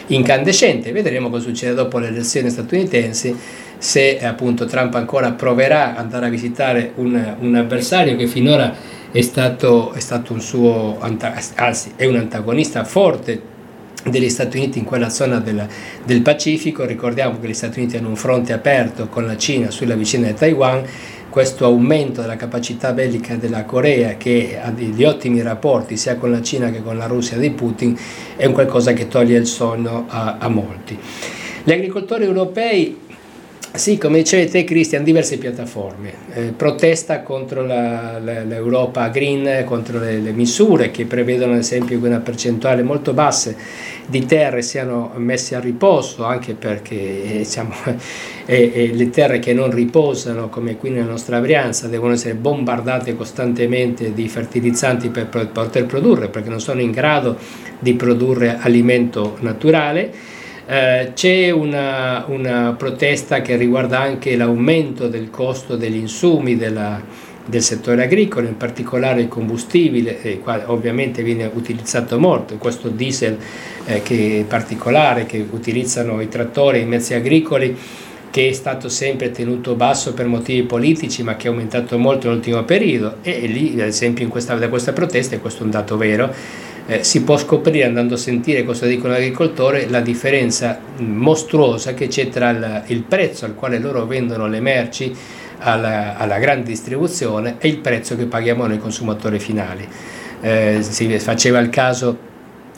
incandescente. 0.07 0.93
Vedremo 0.93 1.29
cosa 1.29 1.47
succede 1.47 1.75
dopo 1.75 1.99
le 1.99 2.07
elezioni 2.07 2.51
statunitensi 2.51 3.37
se 3.79 4.21
appunto 4.21 4.67
Trump 4.67 4.95
ancora 4.95 5.33
proverà 5.33 5.97
ad 5.97 6.05
andare 6.05 6.27
a 6.27 6.29
visitare 6.29 6.93
un, 6.95 7.35
un 7.41 7.55
avversario 7.57 8.15
che 8.15 8.29
finora 8.29 8.73
è 9.11 9.21
stato, 9.23 9.93
è 9.93 9.99
stato 9.99 10.35
un 10.35 10.41
suo, 10.41 11.01
anzi 11.01 11.95
è 11.97 12.07
un 12.07 12.15
antagonista 12.15 12.85
forte 12.85 13.57
degli 14.05 14.29
Stati 14.29 14.57
Uniti 14.57 14.79
in 14.79 14.85
quella 14.85 15.09
zona 15.09 15.39
del, 15.39 15.67
del, 16.05 16.23
Pacifico. 16.23 16.85
Ricordiamo 16.85 17.39
che 17.41 17.49
gli 17.49 17.55
Stati 17.55 17.81
Uniti 17.81 17.97
hanno 17.97 18.09
un 18.09 18.17
fronte 18.17 18.53
aperto 18.53 19.09
con 19.09 19.27
la 19.27 19.37
Cina 19.37 19.71
sulla 19.71 19.95
vicina 19.95 20.29
di 20.29 20.35
Taiwan. 20.35 20.83
Questo 21.29 21.67
aumento 21.67 22.23
della 22.23 22.37
capacità 22.37 22.93
bellica 22.93 23.37
della 23.37 23.65
Corea, 23.65 24.17
che 24.17 24.59
ha 24.61 24.71
degli 24.71 25.05
ottimi 25.05 25.43
rapporti 25.43 25.97
sia 25.97 26.17
con 26.17 26.31
la 26.31 26.41
Cina 26.41 26.71
che 26.71 26.83
con 26.83 26.97
la 26.97 27.07
Russia 27.07 27.37
di 27.37 27.51
Putin, 27.51 27.97
è 28.37 28.47
un 28.47 28.53
qualcosa 28.53 28.93
che 28.93 29.09
toglie 29.09 29.37
il 29.37 29.47
sonno 29.47 30.07
a, 30.09 30.37
a 30.39 30.49
molti. 30.49 30.99
Gli 31.65 31.73
agricoltori 31.73 32.25
europei 32.25 33.07
sì, 33.75 33.99
come 33.99 34.19
dicevi 34.19 34.51
te 34.51 34.65
Cristian, 34.65 35.05
diverse 35.05 35.37
piattaforme. 35.37 36.13
Eh, 36.33 36.53
protesta 36.57 37.23
contro 37.23 37.65
la, 37.65 38.19
la, 38.19 38.43
l'Europa 38.43 39.09
Green, 39.09 39.65
contro 39.65 39.99
le, 40.01 40.19
le, 40.19 40.33
misure 40.33 40.91
che 40.91 41.05
prevedono 41.05 41.53
ad 41.53 41.59
esempio 41.59 42.01
che 42.01 42.07
una 42.07 42.19
percentuale 42.19 42.83
molto 42.83 43.13
bassa 43.13 43.55
di 44.07 44.25
terre 44.25 44.63
siano 44.63 45.13
messe 45.17 45.55
a 45.55 45.61
riposo, 45.61 46.25
anche 46.25 46.55
perché 46.55 46.95
eh, 46.95 47.37
diciamo, 47.39 47.75
eh, 48.47 48.91
le 48.93 49.11
terre 49.11 49.39
che 49.39 49.53
non 49.53 49.71
riposano, 49.71 50.49
come 50.49 50.77
qui 50.77 50.91
nella 50.91 51.11
nostra 51.11 51.39
Brianza, 51.39 51.89
devono 51.89 52.15
essere 52.15 52.35
bombardate 52.35 53.15
costantemente 53.15 54.15
di 54.15 54.29
fertilizzanti 54.29 55.11
per 55.11 55.29
poter 55.29 55.85
produrre, 55.85 56.29
perché 56.29 56.49
non 56.49 56.61
sono 56.61 56.81
in 56.81 56.91
grado 56.91 57.37
di 57.79 57.95
produrre 57.95 58.57
alimento 58.61 59.37
naturale 59.41 60.37
eh, 60.71 61.13
c'è 61.15 61.49
una, 61.49 62.27
una, 62.29 62.75
protesta 62.77 63.41
che 63.41 63.57
riguarda 63.57 64.01
anche 64.01 64.37
l'aumento 64.37 65.09
del 65.09 65.31
costo 65.31 65.77
degli 65.77 65.97
insumi 65.97 66.59
della, 66.59 67.03
del 67.47 67.63
settore 67.63 68.03
agricolo, 68.03 68.49
in 68.49 68.59
particolare 68.59 69.23
il 69.23 69.29
combustibile, 69.29 70.19
il 70.25 70.41
quale 70.41 70.65
ovviamente 70.67 71.23
viene 71.23 71.51
utilizzato 71.51 72.19
molto, 72.19 72.57
questo 72.57 72.91
diesel 72.91 73.39
eh, 73.87 74.03
che 74.03 74.45
particolare 74.47 75.25
che 75.25 75.43
utilizzano 75.51 76.21
i 76.21 76.29
trattori 76.29 76.81
e 76.81 76.83
i 76.83 76.87
mezzi 76.87 77.15
agricoli 77.15 77.75
che 78.31 78.51
è 78.51 78.53
stato 78.53 78.91
sempre 78.91 79.31
tenuto 79.31 79.75
basso 79.75 80.13
per 80.13 80.27
motivi 80.27 80.65
politici 80.65 81.23
ma 81.23 81.37
che 81.37 81.47
è 81.47 81.51
aumentato 81.51 81.97
molto 81.97 82.29
nell'ultimo 82.29 82.63
periodo. 82.65 83.17
E 83.23 83.47
lì 83.47 83.73
ad 83.81 83.87
esempio 83.87 84.29
questa, 84.29 84.55
da 84.57 84.69
questa 84.69 84.93
protesta, 84.93 85.35
e 85.35 85.39
questo 85.39 85.63
è 85.63 85.65
un 85.65 85.71
dato 85.71 85.97
vero, 85.97 86.31
eh, 86.89 87.05
si 87.05 87.23
può 87.23 87.37
scoprire 87.37 87.85
andando 87.85 88.15
a 88.15 88.17
sentire 88.17 88.65
cosa 88.65 88.87
dicono 88.87 89.13
l'agricoltore 89.13 89.89
la 89.91 90.01
differenza 90.01 90.81
mostruosa 90.97 91.93
che 91.93 92.09
c'è 92.09 92.31
tra 92.31 92.49
il, 92.49 92.83
il 92.87 93.03
prezzo 93.03 93.45
al 93.45 93.55
quale 93.55 93.79
loro 93.79 94.07
vendono 94.07 94.47
le 94.47 94.61
merci 94.61 95.15
alla, 95.59 96.17
alla, 96.17 96.39
grande 96.39 96.65
distribuzione 96.69 97.57
e 97.59 97.69
il 97.69 97.79
prezzo 97.79 98.17
che 98.17 98.25
paghiamo 98.25 98.67
noi 98.67 98.79
consumatori 98.79 99.39
finali. 99.39 99.87
Eh, 100.41 100.79
si 100.81 101.19
faceva 101.19 101.59
il 101.59 101.69
caso 101.69 102.17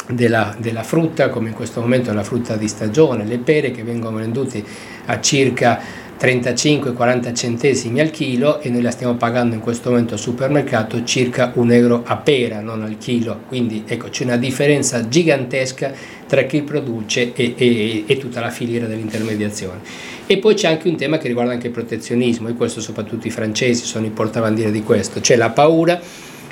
della, 0.09 0.57
della, 0.59 0.83
frutta, 0.83 1.29
come 1.29 1.51
in 1.51 1.55
questo 1.55 1.81
momento 1.81 2.11
è 2.11 2.15
la 2.15 2.25
frutta 2.25 2.57
di 2.57 2.67
stagione, 2.67 3.25
le 3.25 3.39
pere 3.39 3.71
che 3.71 3.83
vengono 3.83 4.17
vendute 4.17 4.63
a 5.07 5.21
circa 5.21 5.79
35-40 6.21 7.35
centesimi 7.35 7.99
al 7.99 8.11
chilo 8.11 8.61
e 8.61 8.69
noi 8.69 8.83
la 8.83 8.91
stiamo 8.91 9.15
pagando 9.15 9.55
in 9.55 9.63
questo 9.63 9.89
momento 9.89 10.15
al 10.15 10.21
supermercato 10.21 11.03
circa 11.03 11.51
un 11.55 11.73
euro 11.73 12.03
a 12.05 12.19
pera, 12.19 12.61
non 12.61 12.83
al 12.83 12.99
chilo. 12.99 13.41
Quindi 13.49 13.85
ecco, 13.87 14.11
c'è 14.11 14.25
una 14.25 14.37
differenza 14.37 15.09
gigantesca 15.09 15.93
tra 16.27 16.43
chi 16.43 16.61
produce 16.61 17.33
e, 17.33 17.55
e, 17.57 18.05
e 18.07 18.19
tutta 18.19 18.41
la 18.41 18.51
filiera 18.51 18.87
dell'intermediazione. 18.87 19.81
E 20.27 20.37
poi 20.37 20.55
c'è 20.55 20.69
anche 20.69 20.89
un 20.89 20.97
tema 20.97 21.17
che 21.17 21.27
riguarda 21.27 21.53
anche 21.53 21.69
il 21.69 21.73
protezionismo, 21.73 22.49
e 22.49 22.53
questo 22.53 22.83
soprattutto 22.83 23.27
i 23.27 23.31
francesi 23.31 23.87
sono 23.87 24.05
i 24.05 24.11
portabandiere 24.11 24.71
di 24.71 24.83
questo, 24.83 25.21
c'è 25.21 25.37
la 25.37 25.49
paura 25.49 25.99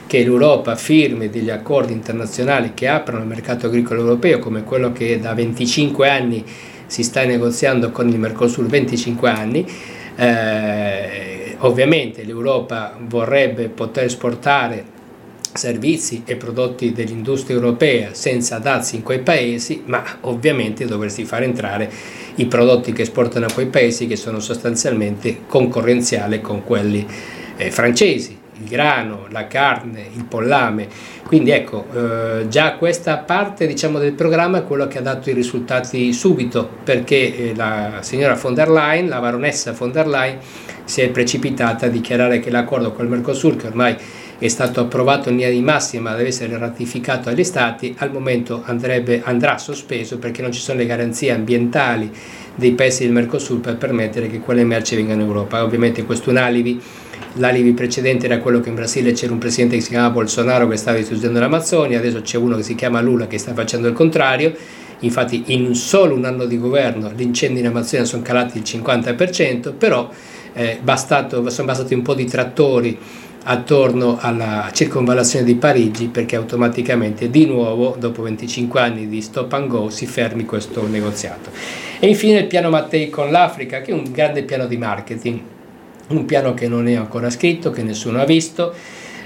che 0.07 0.23
l'Europa 0.23 0.75
firmi 0.75 1.29
degli 1.29 1.51
accordi 1.51 1.93
internazionali 1.93 2.73
che 2.73 2.89
aprono 2.89 3.21
il 3.21 3.29
mercato 3.29 3.67
agricolo 3.67 4.01
europeo, 4.01 4.39
come 4.39 4.65
quello 4.65 4.91
che 4.93 5.21
da 5.21 5.35
25 5.35 6.09
anni 6.09 6.43
si 6.89 7.05
sta 7.05 7.25
negoziando 7.25 7.93
con 7.93 8.09
il 8.09 8.19
Mercosur 8.19 8.67
25 8.67 9.31
anni, 9.31 9.65
eh, 10.17 11.55
ovviamente 11.59 12.25
l'Europa 12.25 12.99
vorrebbe 13.01 13.69
poter 13.69 14.05
esportare 14.05 14.97
servizi 15.53 16.23
e 16.25 16.37
prodotti 16.37 16.93
dell'industria 16.93 17.57
europea 17.57 18.11
senza 18.13 18.59
dazi 18.59 18.97
in 18.97 19.03
quei 19.03 19.21
paesi, 19.21 19.83
ma 19.87 20.03
ovviamente 20.23 20.85
dovresti 20.85 21.25
far 21.25 21.43
entrare 21.43 21.91
i 22.37 22.47
prodotti 22.47 22.93
che 22.93 23.03
esportano 23.03 23.47
a 23.47 23.53
quei 23.53 23.67
paesi 23.67 24.07
che 24.07 24.17
sono 24.17 24.41
sostanzialmente 24.41 25.43
concorrenziali 25.47 26.41
con 26.41 26.65
quelli 26.65 27.07
eh, 27.57 27.71
francesi 27.71 28.38
il 28.61 28.69
grano, 28.69 29.27
la 29.31 29.47
carne, 29.47 30.07
il 30.15 30.25
pollame. 30.25 30.89
Quindi 31.25 31.51
ecco, 31.51 31.87
eh, 31.95 32.49
già 32.49 32.75
questa 32.75 33.19
parte 33.19 33.67
diciamo, 33.67 33.99
del 33.99 34.13
programma 34.13 34.59
è 34.59 34.65
quello 34.65 34.87
che 34.89 34.99
ha 34.99 35.03
dato 35.03 35.31
i 35.31 35.35
risultati 35.35 36.13
subito, 36.13 36.69
perché 36.85 37.51
eh, 37.51 37.55
la 37.55 37.99
signora 38.01 38.35
von 38.35 38.55
der 38.55 38.71
Leyen, 38.71 39.09
la 39.09 39.21
baronessa 39.21 39.73
von 39.73 39.93
der 39.93 40.07
Leyen, 40.07 40.39
si 40.85 41.03
è 41.03 41.11
precipitata 41.11 41.87
a 41.87 41.89
dichiarare 41.89 42.41
che 42.41 42.51
l'accordo 42.51 42.93
col 42.93 43.09
Mercosur, 43.09 43.57
che 43.57 43.67
ormai 43.67 43.97
è 44.39 44.49
stato 44.49 44.81
approvato 44.81 45.29
in 45.29 45.37
linea 45.37 45.51
di 45.51 45.61
massima, 45.61 46.15
deve 46.15 46.29
essere 46.29 46.57
ratificato 46.57 47.29
agli 47.29 47.43
Stati, 47.43 47.95
al 47.99 48.13
momento 48.13 48.63
andrebbe, 48.65 49.21
andrà 49.25 49.59
sospeso 49.59 50.19
perché 50.19 50.43
non 50.43 50.53
ci 50.53 50.61
sono 50.61 50.79
le 50.79 50.87
garanzie 50.87 51.33
ambientali 51.33 52.11
dei 52.55 52.73
paesi 52.73 53.03
del 53.03 53.13
Mercosur 53.13 53.61
per 53.61 53.77
permettere 53.77 54.29
che 54.29 54.39
quelle 54.39 54.65
merci 54.65 54.95
vengano 54.95 55.23
in 55.23 55.27
Europa. 55.27 55.63
Ovviamente 55.63 56.05
questo 56.05 56.31
è 56.31 56.33
un 56.33 56.39
alibi 56.39 56.81
L'alibi 57.35 57.73
precedente 57.73 58.27
era 58.27 58.39
quello 58.39 58.61
che 58.61 58.69
in 58.69 58.75
Brasile 58.75 59.13
c'era 59.13 59.33
un 59.33 59.39
presidente 59.39 59.77
che 59.77 59.83
si 59.83 59.91
chiamava 59.91 60.13
Bolsonaro 60.13 60.67
che 60.67 60.77
stava 60.77 60.97
distruggendo 60.97 61.39
l'Amazzonia, 61.39 61.99
adesso 61.99 62.21
c'è 62.23 62.37
uno 62.37 62.57
che 62.57 62.63
si 62.63 62.75
chiama 62.75 63.01
Lula 63.01 63.27
che 63.27 63.39
sta 63.39 63.55
facendo 63.55 63.89
il 63.89 63.95
contrario. 63.95 64.55
Infatti 65.01 65.45
in 65.49 65.75
solo 65.77 66.15
un 66.15 66.25
anno 66.25 66.45
di 66.45 66.59
governo 66.59 67.13
gli 67.13 67.23
incendi 67.23 67.61
in 67.61 67.67
Amazzonia 67.67 68.05
sono 68.05 68.23
calati 68.23 68.59
il 68.59 68.65
50%, 68.65 69.73
però 69.77 70.11
eh, 70.53 70.81
bastato, 70.83 71.49
sono 71.51 71.67
bastati 71.69 71.95
un 71.95 72.03
po' 72.03 72.15
di 72.15 72.25
trattori 72.25 72.99
attorno 73.45 74.19
alla 74.21 74.69
circonvallazione 74.73 75.45
di 75.45 75.55
Parigi 75.55 76.09
perché 76.09 76.35
automaticamente 76.35 77.31
di 77.31 77.47
nuovo 77.47 77.97
dopo 77.99 78.23
25 78.23 78.81
anni 78.81 79.09
di 79.09 79.23
stop 79.23 79.53
and 79.53 79.69
go 79.69 79.89
si 79.91 80.07
fermi 80.07 80.45
questo 80.45 80.87
negoziato. 80.89 81.51
E 82.01 82.09
infine 82.09 82.41
il 82.41 82.47
piano 82.47 82.69
Mattei 82.69 83.09
con 83.09 83.31
l'Africa 83.31 83.81
che 83.81 83.93
è 83.93 83.95
un 83.95 84.11
grande 84.11 84.43
piano 84.43 84.67
di 84.67 84.77
marketing 84.77 85.41
un 86.09 86.25
piano 86.25 86.55
che 86.55 86.69
non 86.69 86.89
è 86.89 86.95
ancora 86.95 87.31
scritto, 87.31 87.71
che 87.71 87.83
nessuno 87.83 88.21
ha 88.21 88.25
visto, 88.25 88.73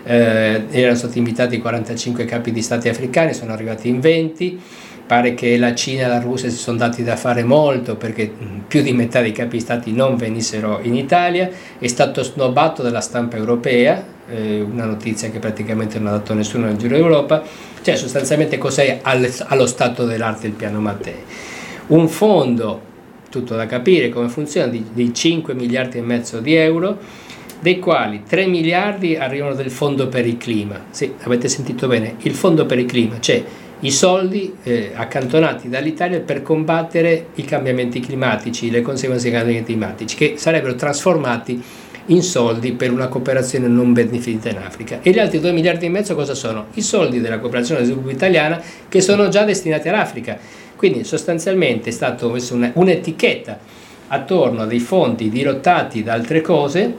eh, 0.05 0.65
erano 0.71 0.97
stati 0.97 1.19
invitati 1.19 1.59
45 1.59 2.25
capi 2.25 2.53
di 2.53 2.63
stati 2.63 2.89
africani, 2.89 3.35
sono 3.35 3.53
arrivati 3.53 3.89
in 3.89 4.01
20, 4.01 4.61
pare 5.07 5.35
che 5.35 5.57
la 5.59 5.75
Cina 5.75 6.05
e 6.05 6.09
la 6.09 6.21
Russia 6.21 6.49
si 6.49 6.57
sono 6.57 6.79
dati 6.79 7.03
da 7.03 7.17
fare 7.17 7.45
molto 7.45 7.97
perché 7.97 8.33
mm, 8.33 8.59
più 8.67 8.83
di 8.83 8.93
metà 8.93 9.21
dei 9.21 9.33
capi 9.33 9.57
di 9.57 9.61
stati 9.63 9.93
non 9.93 10.17
venissero 10.17 10.81
in 10.83 10.95
Italia, 10.95 11.51
è 11.79 11.87
stato 11.87 12.23
snobbato 12.23 12.83
dalla 12.83 13.01
stampa 13.01 13.37
europea, 13.37 14.05
eh, 14.29 14.61
una 14.61 14.85
notizia 14.85 15.31
che 15.31 15.39
praticamente 15.39 15.99
non 15.99 16.09
ha 16.09 16.17
dato 16.17 16.35
nessuno 16.35 16.67
nel 16.67 16.77
giro 16.77 16.97
d'Europa, 16.97 17.43
cioè 17.83 17.97
sostanzialmente 17.97 18.59
cos'è 18.59 19.01
allo 19.03 19.67
stato 19.67 20.05
dell'arte 20.05 20.47
il 20.47 20.53
piano 20.53 20.81
Mattei. 20.81 21.17
Un 21.89 22.09
fondo 22.09 22.91
tutto 23.33 23.57
da 23.57 23.65
capire 23.65 24.11
come 24.11 24.29
funziona, 24.29 24.71
di, 24.71 24.85
di 24.93 25.15
5 25.15 25.55
miliardi 25.55 25.97
e 25.97 26.03
mezzo 26.03 26.41
di 26.41 26.55
euro, 26.55 26.99
dei 27.61 27.79
quali 27.79 28.25
3 28.29 28.47
miliardi 28.47 29.17
arrivano 29.17 29.55
del 29.55 29.71
fondo 29.71 30.09
per 30.09 30.27
il 30.27 30.37
clima. 30.37 30.85
Sì, 30.91 31.15
avete 31.23 31.49
sentito 31.49 31.87
bene, 31.89 32.17
il 32.23 32.35
fondo 32.35 32.67
per 32.67 32.79
il 32.79 32.85
clima, 32.85 33.19
cioè 33.21 33.43
i 33.81 33.91
soldi 33.91 34.55
eh, 34.63 34.93
accantonati 34.95 35.69
dall'Italia 35.71 36.21
per 36.21 36.43
combattere 36.43 37.29
i 37.37 37.45
cambiamenti 37.45 38.01
climatici, 38.01 38.71
le 38.71 38.83
conseguenze 38.83 39.31
dei 39.31 39.39
cambiamenti 39.39 39.73
climatici, 39.73 40.15
che 40.15 40.35
sarebbero 40.37 40.75
trasformati 40.75 41.63
in 42.07 42.23
soldi 42.23 42.73
per 42.73 42.93
una 42.93 43.07
cooperazione 43.07 43.67
non 43.69 43.93
benefica 43.93 44.51
in 44.51 44.59
Africa. 44.59 44.99
E 45.03 45.11
gli 45.11 45.19
altri 45.19 45.41
2 45.41 45.53
miliardi 45.53 45.87
e 45.87 45.89
mezzo 45.89 46.15
cosa 46.15 46.35
sono? 46.35 46.67
I 46.75 46.83
soldi 46.83 47.21
della 47.21 47.39
cooperazione 47.39 47.81
allo 47.81 47.89
sviluppo 47.89 48.11
italiana 48.11 48.61
che 48.89 49.01
sono 49.01 49.29
già 49.29 49.45
destinati 49.45 49.89
all'Africa 49.89 50.39
quindi 50.83 51.05
sostanzialmente 51.05 51.91
è 51.91 51.93
stata 51.93 52.27
messa 52.27 52.57
un'etichetta 52.73 53.57
attorno 54.09 54.63
a 54.63 54.67
dei 54.67 54.81
fondi 54.81 55.29
dirottati 55.29 56.03
da 56.03 56.13
altre 56.13 56.41
cose 56.41 56.93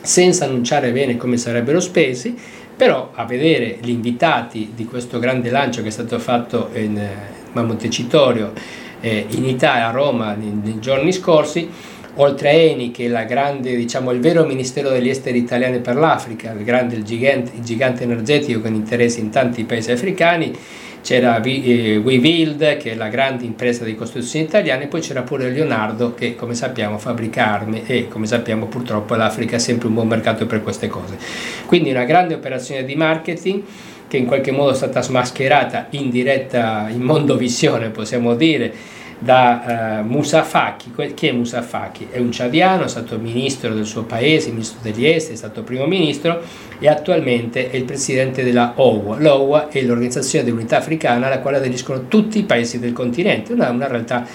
senza 0.00 0.46
annunciare 0.46 0.92
bene 0.92 1.18
come 1.18 1.36
sarebbero 1.36 1.78
spesi, 1.78 2.34
però 2.74 3.10
a 3.12 3.26
vedere 3.26 3.80
gli 3.82 3.90
invitati 3.90 4.72
di 4.74 4.86
questo 4.86 5.18
grande 5.18 5.50
lancio 5.50 5.82
che 5.82 5.88
è 5.88 5.90
stato 5.90 6.18
fatto 6.18 6.70
in, 6.72 6.96
eh, 6.96 7.16
a 7.52 7.62
Montecitorio 7.62 8.54
eh, 9.00 9.26
in 9.28 9.44
Italia, 9.44 9.88
a 9.88 9.90
Roma, 9.90 10.32
nei, 10.32 10.78
giorni 10.80 11.12
scorsi, 11.12 11.68
oltre 12.14 12.48
a 12.48 12.52
Eni 12.52 12.90
che 12.90 13.12
è 13.12 13.26
grande, 13.26 13.76
diciamo, 13.76 14.10
il 14.10 14.20
vero 14.20 14.46
Ministero 14.46 14.88
degli 14.88 15.10
Esteri 15.10 15.36
italiani 15.36 15.80
per 15.80 15.96
l'Africa, 15.96 16.52
il, 16.52 16.64
grande, 16.64 16.96
il, 16.96 17.04
gigante, 17.04 17.50
il 17.56 17.62
gigante 17.62 18.04
energetico 18.04 18.62
con 18.62 18.72
interessi 18.72 19.20
in 19.20 19.28
tanti 19.28 19.64
paesi 19.64 19.92
africani, 19.92 20.56
c'era 21.02 21.40
Wevild 21.42 22.76
che 22.76 22.92
è 22.92 22.94
la 22.94 23.08
grande 23.08 23.44
impresa 23.44 23.84
di 23.84 23.94
costruzione 23.94 24.44
italiana 24.44 24.82
e 24.82 24.86
poi 24.86 25.00
c'era 25.00 25.22
pure 25.22 25.50
Leonardo 25.50 26.14
che 26.14 26.34
come 26.34 26.54
sappiamo 26.54 26.98
fabbrica 26.98 27.46
armi 27.46 27.82
e 27.86 28.08
come 28.08 28.26
sappiamo 28.26 28.66
purtroppo 28.66 29.14
l'Africa 29.14 29.56
è 29.56 29.58
sempre 29.58 29.88
un 29.88 29.94
buon 29.94 30.08
mercato 30.08 30.46
per 30.46 30.62
queste 30.62 30.88
cose. 30.88 31.16
Quindi 31.66 31.90
una 31.90 32.04
grande 32.04 32.34
operazione 32.34 32.84
di 32.84 32.94
marketing 32.94 33.62
che 34.08 34.16
in 34.16 34.26
qualche 34.26 34.50
modo 34.50 34.72
è 34.72 34.74
stata 34.74 35.02
smascherata 35.02 35.88
in 35.90 36.10
diretta 36.10 36.88
in 36.90 37.02
mondovisione 37.02 37.90
possiamo 37.90 38.34
dire 38.34 38.72
da 39.18 40.00
uh, 40.00 40.06
Musa 40.06 40.42
Faki. 40.42 40.92
Chi 41.14 41.26
è 41.26 41.32
Musa 41.32 41.62
Faki? 41.62 42.08
È 42.10 42.18
un 42.18 42.30
ciadiano, 42.30 42.84
è 42.84 42.88
stato 42.88 43.18
ministro 43.18 43.74
del 43.74 43.84
suo 43.84 44.04
paese, 44.04 44.50
ministro 44.50 44.78
degli 44.82 45.06
esteri, 45.06 45.34
è 45.34 45.38
stato 45.38 45.62
primo 45.62 45.86
ministro 45.86 46.40
e 46.78 46.88
attualmente 46.88 47.70
è 47.70 47.76
il 47.76 47.84
presidente 47.84 48.44
della 48.44 48.74
OUA. 48.76 49.18
L'OUA 49.18 49.68
è 49.68 49.82
l'Organizzazione 49.82 50.44
dell'Unità 50.44 50.78
Africana 50.78 51.26
alla 51.26 51.40
quale 51.40 51.56
aderiscono 51.56 52.06
tutti 52.06 52.38
i 52.38 52.44
paesi 52.44 52.78
del 52.78 52.92
continente, 52.92 53.52
una, 53.52 53.70
una 53.70 53.88
realtà 53.88 54.26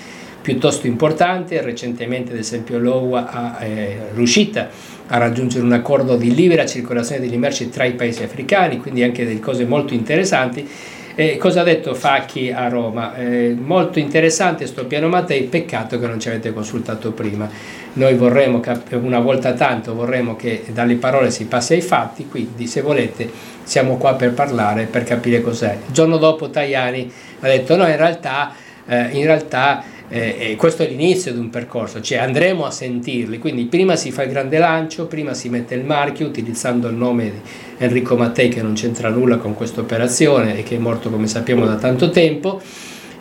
piuttosto 0.41 0.88
importante, 0.88 1.61
recentemente 1.61 2.34
ad 2.34 2.38
esempio 2.38 2.77
l'OUA 2.77 3.59
è 3.59 3.65
eh, 3.65 3.97
riuscita 4.13 4.67
a 5.07 5.17
raggiungere 5.17 5.63
un 5.63 5.71
accordo 5.71 6.17
di 6.17 6.36
libera 6.36 6.65
circolazione 6.65 7.21
delle 7.21 7.38
merci 7.38 7.69
tra 7.69 7.86
i 7.86 7.93
paesi 7.93 8.23
africani, 8.23 8.77
quindi 8.77 9.03
anche 9.03 9.25
delle 9.25 9.39
cose 9.39 9.65
molto 9.65 9.93
interessanti 9.93 10.67
eh, 11.16 11.38
cosa 11.38 11.61
ha 11.61 11.64
detto 11.64 11.93
Facchi 11.93 12.51
a 12.51 12.68
Roma? 12.68 13.16
Eh, 13.16 13.55
molto 13.59 13.99
interessante 13.99 14.64
questo 14.64 14.86
piano 14.86 15.07
Mattei, 15.09 15.43
peccato 15.43 15.99
che 15.99 16.07
non 16.07 16.20
ci 16.20 16.30
avete 16.30 16.51
consultato 16.53 17.11
prima. 17.11 17.47
Noi 17.93 18.16
vorremmo, 18.16 18.61
una 18.91 19.20
volta 19.20 19.53
tanto, 19.53 19.93
vorremmo 19.93 20.36
che 20.36 20.64
dalle 20.72 20.95
parole 20.95 21.30
si 21.30 21.45
passi 21.45 21.74
ai 21.74 21.82
fatti, 21.82 22.28
quindi 22.28 22.66
se 22.66 22.82
volete 22.82 23.30
siamo 23.64 23.97
qua 23.97 24.16
per 24.16 24.34
parlare, 24.34 24.86
per 24.86 25.03
capire 25.03 25.41
cos'è. 25.41 25.78
Il 25.88 25.93
giorno 25.93 26.18
dopo 26.18 26.49
Tajani 26.49 27.11
ha 27.41 27.47
detto 27.47 27.76
no, 27.76 27.88
in 27.88 27.97
realtà, 27.97 28.53
eh, 28.88 29.09
in 29.11 29.24
realtà 29.26 29.84
eh, 30.16 30.55
questo 30.55 30.84
è 30.84 30.88
l'inizio 30.88 31.34
di 31.34 31.39
un 31.39 31.49
percorso, 31.49 31.99
cioè 31.99 32.20
andremo 32.20 32.66
a 32.66 32.72
sentirli, 32.72 33.39
quindi 33.39 33.66
prima 33.66 33.95
si 33.95 34.11
fa 34.11 34.22
il 34.22 34.30
grande 34.30 34.59
lancio, 34.59 35.07
prima 35.07 35.34
si 35.34 35.49
mette 35.49 35.74
il 35.74 35.84
marchio 35.84 36.28
utilizzando 36.28 36.88
il 36.88 36.95
nome 36.95 37.24
di 37.32 37.39
Enrico 37.80 38.16
Mattei 38.16 38.47
che 38.47 38.61
non 38.61 38.74
c'entra 38.74 39.09
nulla 39.09 39.38
con 39.38 39.55
questa 39.55 39.82
operazione 39.82 40.59
e 40.59 40.64
che 40.64 40.76
è 40.76 40.80
morto 40.80 41.09
come 41.09 41.26
sappiamo 41.26 41.66
da 41.66 41.76
tanto 41.76 42.11
tempo 42.11 42.61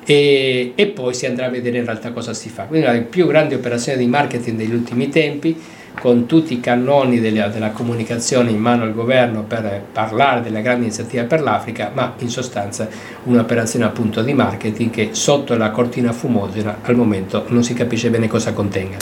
e, 0.04 0.72
e 0.74 0.86
poi 0.88 1.14
si 1.14 1.24
andrà 1.24 1.46
a 1.46 1.48
vedere 1.48 1.78
in 1.78 1.86
realtà 1.86 2.12
cosa 2.12 2.34
si 2.34 2.50
fa. 2.50 2.64
Quindi 2.64 2.86
la 2.86 3.00
più 3.00 3.26
grande 3.26 3.54
operazione 3.54 3.96
di 3.96 4.06
marketing 4.06 4.58
degli 4.58 4.74
ultimi 4.74 5.08
tempi 5.08 5.56
con 6.02 6.26
tutti 6.26 6.54
i 6.54 6.58
cannoni 6.58 7.20
della, 7.20 7.46
della, 7.46 7.70
comunicazione 7.70 8.50
in 8.50 8.58
mano 8.58 8.82
al 8.82 8.92
governo 8.92 9.44
per 9.44 9.84
parlare 9.92 10.40
della 10.40 10.58
grande 10.58 10.86
iniziativa 10.86 11.22
per 11.22 11.40
l'Africa, 11.40 11.92
ma 11.94 12.14
in 12.18 12.28
sostanza 12.28 12.88
un'operazione 13.22 13.84
appunto 13.84 14.20
di 14.20 14.34
marketing 14.34 14.90
che 14.90 15.10
sotto 15.12 15.56
la 15.56 15.70
cortina 15.70 16.10
fumogena 16.10 16.78
al 16.82 16.96
momento 16.96 17.44
non 17.50 17.62
si 17.62 17.72
capisce 17.72 18.10
bene 18.10 18.26
cosa 18.26 18.52
contenga. 18.52 18.96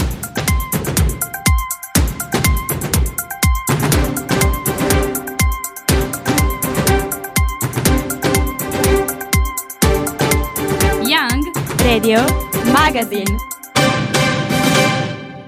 Radio 11.82 12.22
Magazine 12.72 13.49